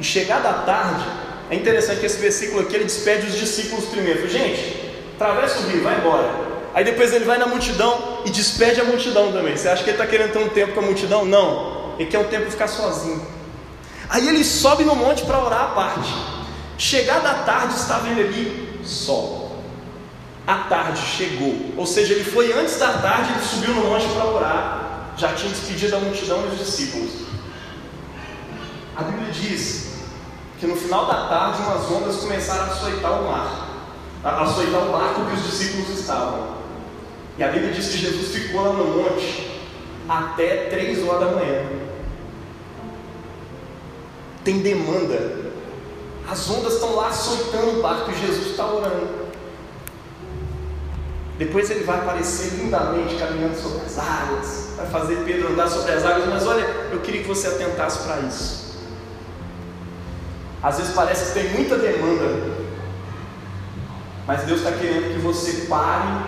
[0.00, 1.04] E chegada a tarde,
[1.50, 4.28] é interessante que esse versículo aqui ele despede os discípulos primeiro.
[4.28, 6.48] Gente, atravessa o rio, vai embora.
[6.74, 9.56] Aí depois ele vai na multidão e despede a multidão também.
[9.56, 11.24] Você acha que ele está querendo ter um tempo com a multidão?
[11.24, 11.94] Não.
[11.98, 13.26] Ele quer um tempo ficar sozinho.
[14.08, 16.37] Aí ele sobe no monte para orar à parte.
[16.78, 19.50] Chegada a tarde, estava ele ali só.
[20.46, 21.74] A tarde chegou.
[21.76, 25.14] Ou seja, ele foi antes da tarde, ele subiu no monte para orar.
[25.18, 27.10] Já tinha despedido a multidão e os discípulos.
[28.96, 29.98] A Bíblia diz
[30.58, 33.68] que no final da tarde umas ondas começaram a açoitar o mar
[34.24, 36.58] a açoitar o barco que os discípulos estavam.
[37.36, 39.48] E a Bíblia diz que Jesus ficou lá no monte
[40.08, 41.66] até três horas da manhã.
[44.42, 45.37] Tem demanda.
[46.28, 49.28] As ondas estão lá açoitando o barco e Jesus está orando.
[51.38, 56.04] Depois ele vai aparecer lindamente caminhando sobre as águas, vai fazer Pedro andar sobre as
[56.04, 58.78] águas, mas olha, eu queria que você atentasse para isso.
[60.62, 62.58] Às vezes parece que tem muita demanda
[64.28, 66.26] mas Deus está querendo que você pare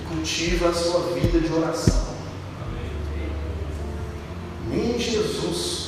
[0.00, 2.06] e cultive a sua vida de oração.
[4.66, 5.81] Nem Jesus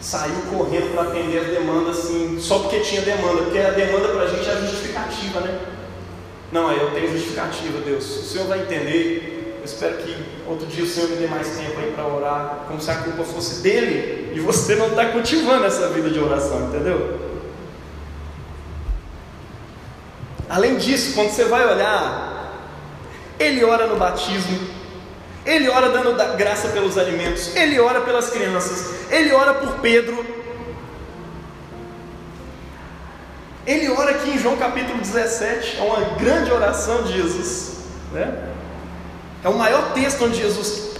[0.00, 4.22] saiu correndo para atender as demandas assim, só porque tinha demanda, porque a demanda para
[4.22, 5.60] a gente é justificativa, né?
[6.50, 8.04] Não, eu tenho justificativa, Deus.
[8.04, 9.58] O Senhor vai entender.
[9.58, 12.80] Eu espero que outro dia o Senhor me dê mais tempo aí para orar, como
[12.80, 17.20] se a culpa fosse dele e você não está cultivando essa vida de oração, entendeu?
[20.48, 22.70] Além disso, quando você vai olhar,
[23.38, 24.58] ele ora no batismo,
[25.44, 30.40] ele ora dando graça pelos alimentos, ele ora pelas crianças, ele ora por Pedro.
[33.66, 37.78] Ele ora aqui em João capítulo 17, é uma grande oração de Jesus,
[38.12, 38.48] né?
[39.44, 40.96] É o maior texto onde Jesus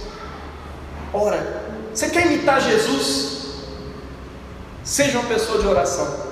[1.13, 1.63] ora.
[1.93, 3.55] Você quer imitar Jesus?
[4.83, 6.31] Seja uma pessoa de oração.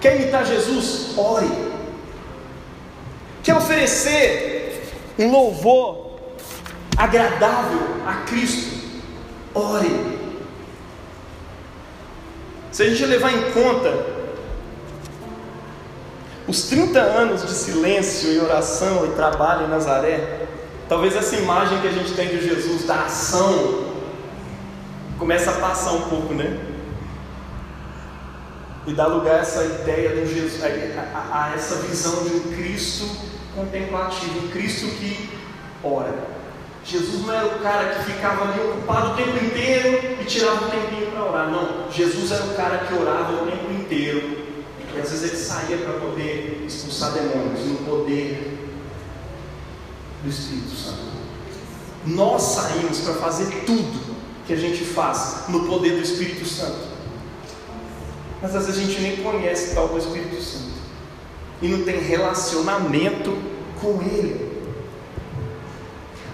[0.00, 1.16] Quer imitar Jesus?
[1.16, 1.66] Ore
[3.46, 4.82] quer oferecer
[5.16, 6.05] um louvor
[6.96, 8.76] agradável a Cristo,
[9.54, 10.16] ore.
[12.72, 14.16] Se a gente levar em conta
[16.46, 20.46] os 30 anos de silêncio e oração e trabalho em Nazaré,
[20.88, 23.84] talvez essa imagem que a gente tem de Jesus, da ação,
[25.18, 26.58] começa a passar um pouco, né?
[28.86, 32.40] E dá lugar a essa ideia do Jesus, a, a, a essa visão de um
[32.54, 33.04] Cristo
[33.54, 35.30] contemplativo, um Cristo que
[35.82, 36.35] ora.
[36.86, 40.70] Jesus não era o cara que ficava ali ocupado o tempo inteiro e tirava um
[40.70, 41.50] tempinho para orar.
[41.50, 44.46] Não, Jesus era o cara que orava o tempo inteiro.
[44.94, 48.70] E às vezes ele saía para poder expulsar demônios no poder
[50.22, 51.06] do Espírito Santo.
[52.06, 54.16] Nós saímos para fazer tudo
[54.46, 56.86] que a gente faz no poder do Espírito Santo.
[58.40, 60.76] Mas às vezes a gente nem conhece tal do Espírito Santo
[61.60, 63.36] e não tem relacionamento
[63.80, 64.45] com Ele.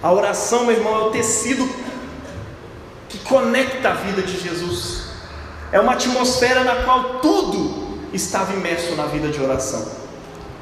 [0.03, 1.65] A oração, meu irmão, é o tecido
[3.07, 5.05] que conecta a vida de Jesus.
[5.71, 9.87] É uma atmosfera na qual tudo estava imerso na vida de oração.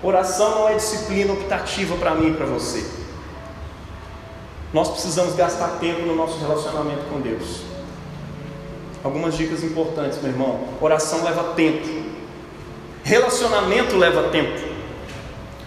[0.03, 2.85] Oração não é disciplina optativa para mim e para você.
[4.71, 7.61] Nós precisamos gastar tempo no nosso relacionamento com Deus.
[9.03, 10.67] Algumas dicas importantes, meu irmão.
[10.79, 11.87] Oração leva tempo.
[13.03, 14.69] Relacionamento leva tempo.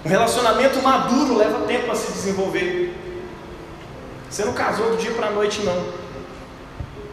[0.05, 3.04] Um relacionamento maduro leva tempo a se desenvolver.
[4.35, 5.80] Você não casou do dia para a noite, não.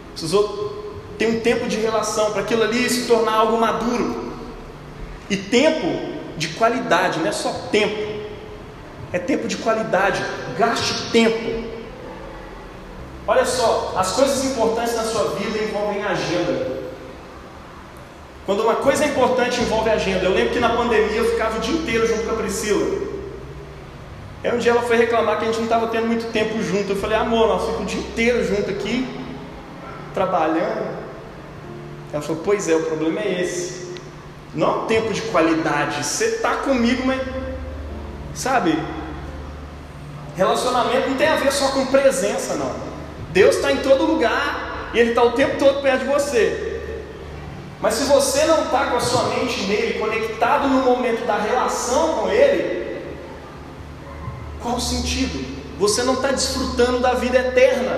[0.09, 4.33] Precisou ter um tempo de relação para aquilo ali se tornar algo maduro.
[5.29, 5.85] E tempo
[6.35, 8.25] de qualidade, não é só tempo.
[9.13, 10.19] É tempo de qualidade.
[10.57, 11.63] Gaste tempo.
[13.27, 16.81] Olha só, as coisas importantes na sua vida envolvem agenda.
[18.47, 21.75] Quando uma coisa importante envolve agenda, eu lembro que na pandemia eu ficava o dia
[21.75, 23.10] inteiro junto com a Priscila.
[24.43, 26.91] Aí um dia ela foi reclamar que a gente não estava tendo muito tempo junto.
[26.91, 29.07] Eu falei, amor, nós ficamos o dia inteiro junto aqui,
[30.13, 30.99] trabalhando.
[32.11, 33.91] Ela falou, pois é, o problema é esse.
[34.53, 36.03] Não é um tempo de qualidade.
[36.03, 37.21] Você está comigo, mas.
[38.33, 38.77] Sabe?
[40.35, 42.73] Relacionamento não tem a ver só com presença, não.
[43.31, 46.81] Deus está em todo lugar e Ele está o tempo todo perto de você.
[47.79, 52.13] Mas se você não está com a sua mente nele, conectado no momento da relação
[52.15, 52.80] com Ele,
[54.61, 55.61] qual o sentido?
[55.77, 57.97] Você não está desfrutando da vida eterna.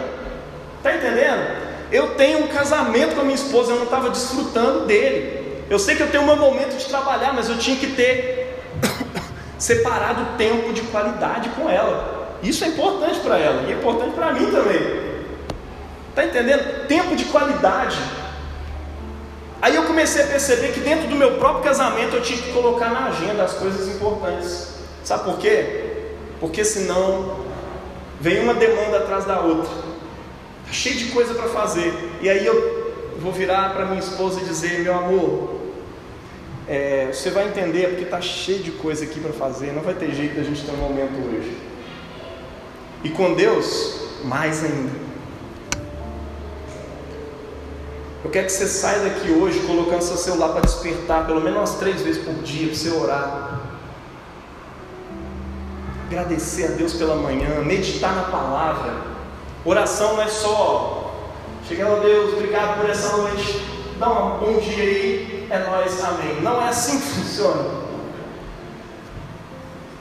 [0.78, 1.64] Está entendendo?
[1.92, 5.64] Eu tenho um casamento com a minha esposa, eu não estava desfrutando dele.
[5.70, 8.64] Eu sei que eu tenho meu momento de trabalhar, mas eu tinha que ter
[9.60, 12.38] separado tempo de qualidade com ela.
[12.42, 15.04] Isso é importante para ela e é importante para mim também.
[16.10, 16.88] Está entendendo?
[16.88, 17.98] Tempo de qualidade.
[19.62, 22.90] Aí eu comecei a perceber que dentro do meu próprio casamento eu tinha que colocar
[22.90, 24.74] na agenda as coisas importantes.
[25.04, 25.83] Sabe por quê?
[26.44, 27.38] Porque senão
[28.20, 29.74] vem uma demanda atrás da outra,
[30.68, 34.44] tá cheio de coisa para fazer, e aí eu vou virar para minha esposa e
[34.44, 35.62] dizer: meu amor,
[36.68, 40.12] é, você vai entender porque está cheio de coisa aqui para fazer, não vai ter
[40.12, 41.56] jeito da gente ter um momento hoje.
[43.06, 44.92] E com Deus, mais ainda.
[48.22, 51.76] Eu quero que você saia daqui hoje colocando seu celular para despertar pelo menos umas
[51.76, 53.63] três vezes por dia para você orar
[56.14, 58.94] agradecer a Deus pela manhã, meditar na palavra.
[59.66, 61.12] Oração não é só
[61.68, 63.62] chegar a Deus, obrigado por essa noite,
[63.98, 66.42] dá um bom dia aí, é nós, amém.
[66.42, 67.84] Não é assim que funciona.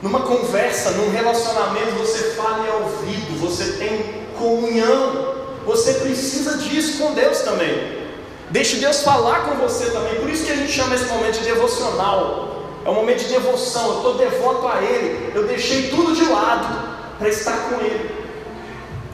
[0.03, 5.35] Numa conversa, num relacionamento, você fala em ouvido, você tem comunhão,
[5.65, 8.03] você precisa disso com Deus também.
[8.51, 10.17] Deixe Deus falar com você também.
[10.17, 12.52] Por isso que a gente chama esse momento de devocional
[12.85, 16.93] é um momento de devoção, eu estou devoto a Ele, eu deixei tudo de lado
[17.19, 18.11] para estar com Ele.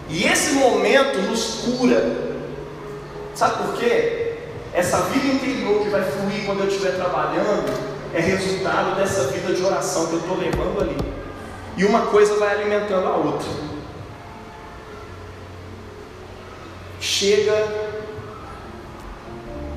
[0.08, 2.28] E esse momento nos cura.
[3.34, 4.36] Sabe por quê?
[4.72, 7.72] Essa vida interior que vai fluir quando eu estiver trabalhando
[8.14, 10.96] é resultado dessa vida de oração que eu estou levando ali.
[11.76, 13.48] E uma coisa vai alimentando a outra.
[17.00, 17.88] Chega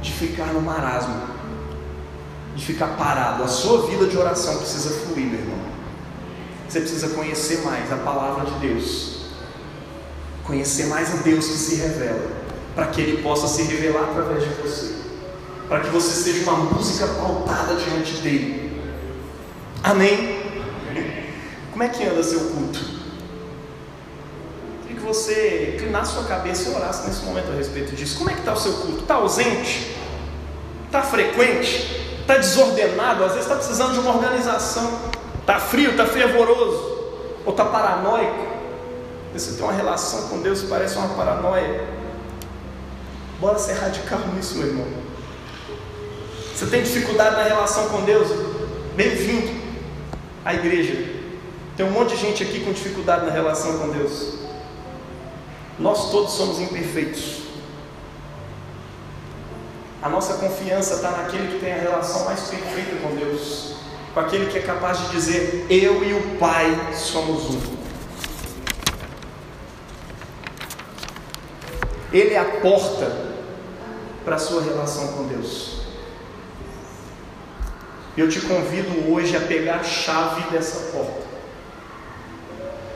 [0.01, 1.30] de ficar no marasmo
[2.55, 3.43] de ficar parado.
[3.43, 5.59] A sua vida de oração precisa fluir, meu irmão.
[6.67, 9.25] Você precisa conhecer mais a palavra de Deus.
[10.43, 12.31] Conhecer mais a Deus que se revela,
[12.73, 14.95] para que Ele possa se revelar através de você.
[15.67, 18.81] Para que você seja uma música pautada diante dele.
[19.83, 20.41] Amém?
[21.71, 22.79] Como é que anda seu culto?
[24.87, 28.17] Que você inclinasse sua cabeça e orasse nesse momento a respeito disso.
[28.17, 29.01] Como é que está o seu culto?
[29.01, 29.95] Está ausente?
[30.85, 32.10] Está frequente?
[32.31, 34.99] Está desordenado, às vezes está precisando de uma organização,
[35.39, 36.99] está frio, está fervoroso,
[37.45, 38.51] ou está paranoico.
[39.33, 41.87] Você tem uma relação com Deus que parece uma paranoia.
[43.39, 44.87] Bora ser radical nisso, meu irmão.
[46.53, 48.27] Você tem dificuldade na relação com Deus?
[48.95, 49.51] Bem-vindo
[50.45, 51.21] à igreja.
[51.75, 54.35] Tem um monte de gente aqui com dificuldade na relação com Deus.
[55.79, 57.50] Nós todos somos imperfeitos.
[60.01, 63.75] A nossa confiança está naquele que tem a relação mais perfeita com Deus,
[64.13, 67.81] com aquele que é capaz de dizer: Eu e o Pai somos um.
[72.11, 73.15] Ele é a porta
[74.25, 75.81] para a sua relação com Deus.
[78.17, 81.21] Eu te convido hoje a pegar a chave dessa porta.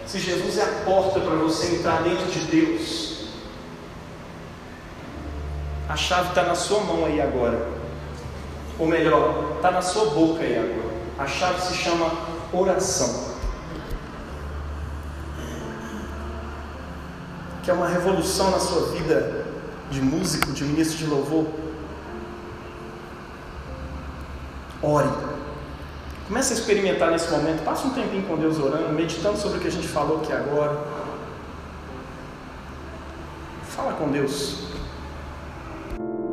[0.08, 3.15] Se Jesus é a porta para você entrar dentro de Deus,
[5.88, 7.68] a chave está na sua mão aí agora.
[8.78, 10.96] Ou melhor, está na sua boca aí agora.
[11.18, 12.12] A chave se chama
[12.52, 13.36] oração.
[17.64, 19.46] Que é uma revolução na sua vida
[19.90, 21.48] de músico, de ministro de louvor.
[24.82, 25.10] Ore.
[26.28, 27.64] Comece a experimentar nesse momento.
[27.64, 30.78] Passe um tempinho com Deus orando, meditando sobre o que a gente falou aqui agora.
[33.68, 34.66] Fala com Deus.
[35.98, 36.25] you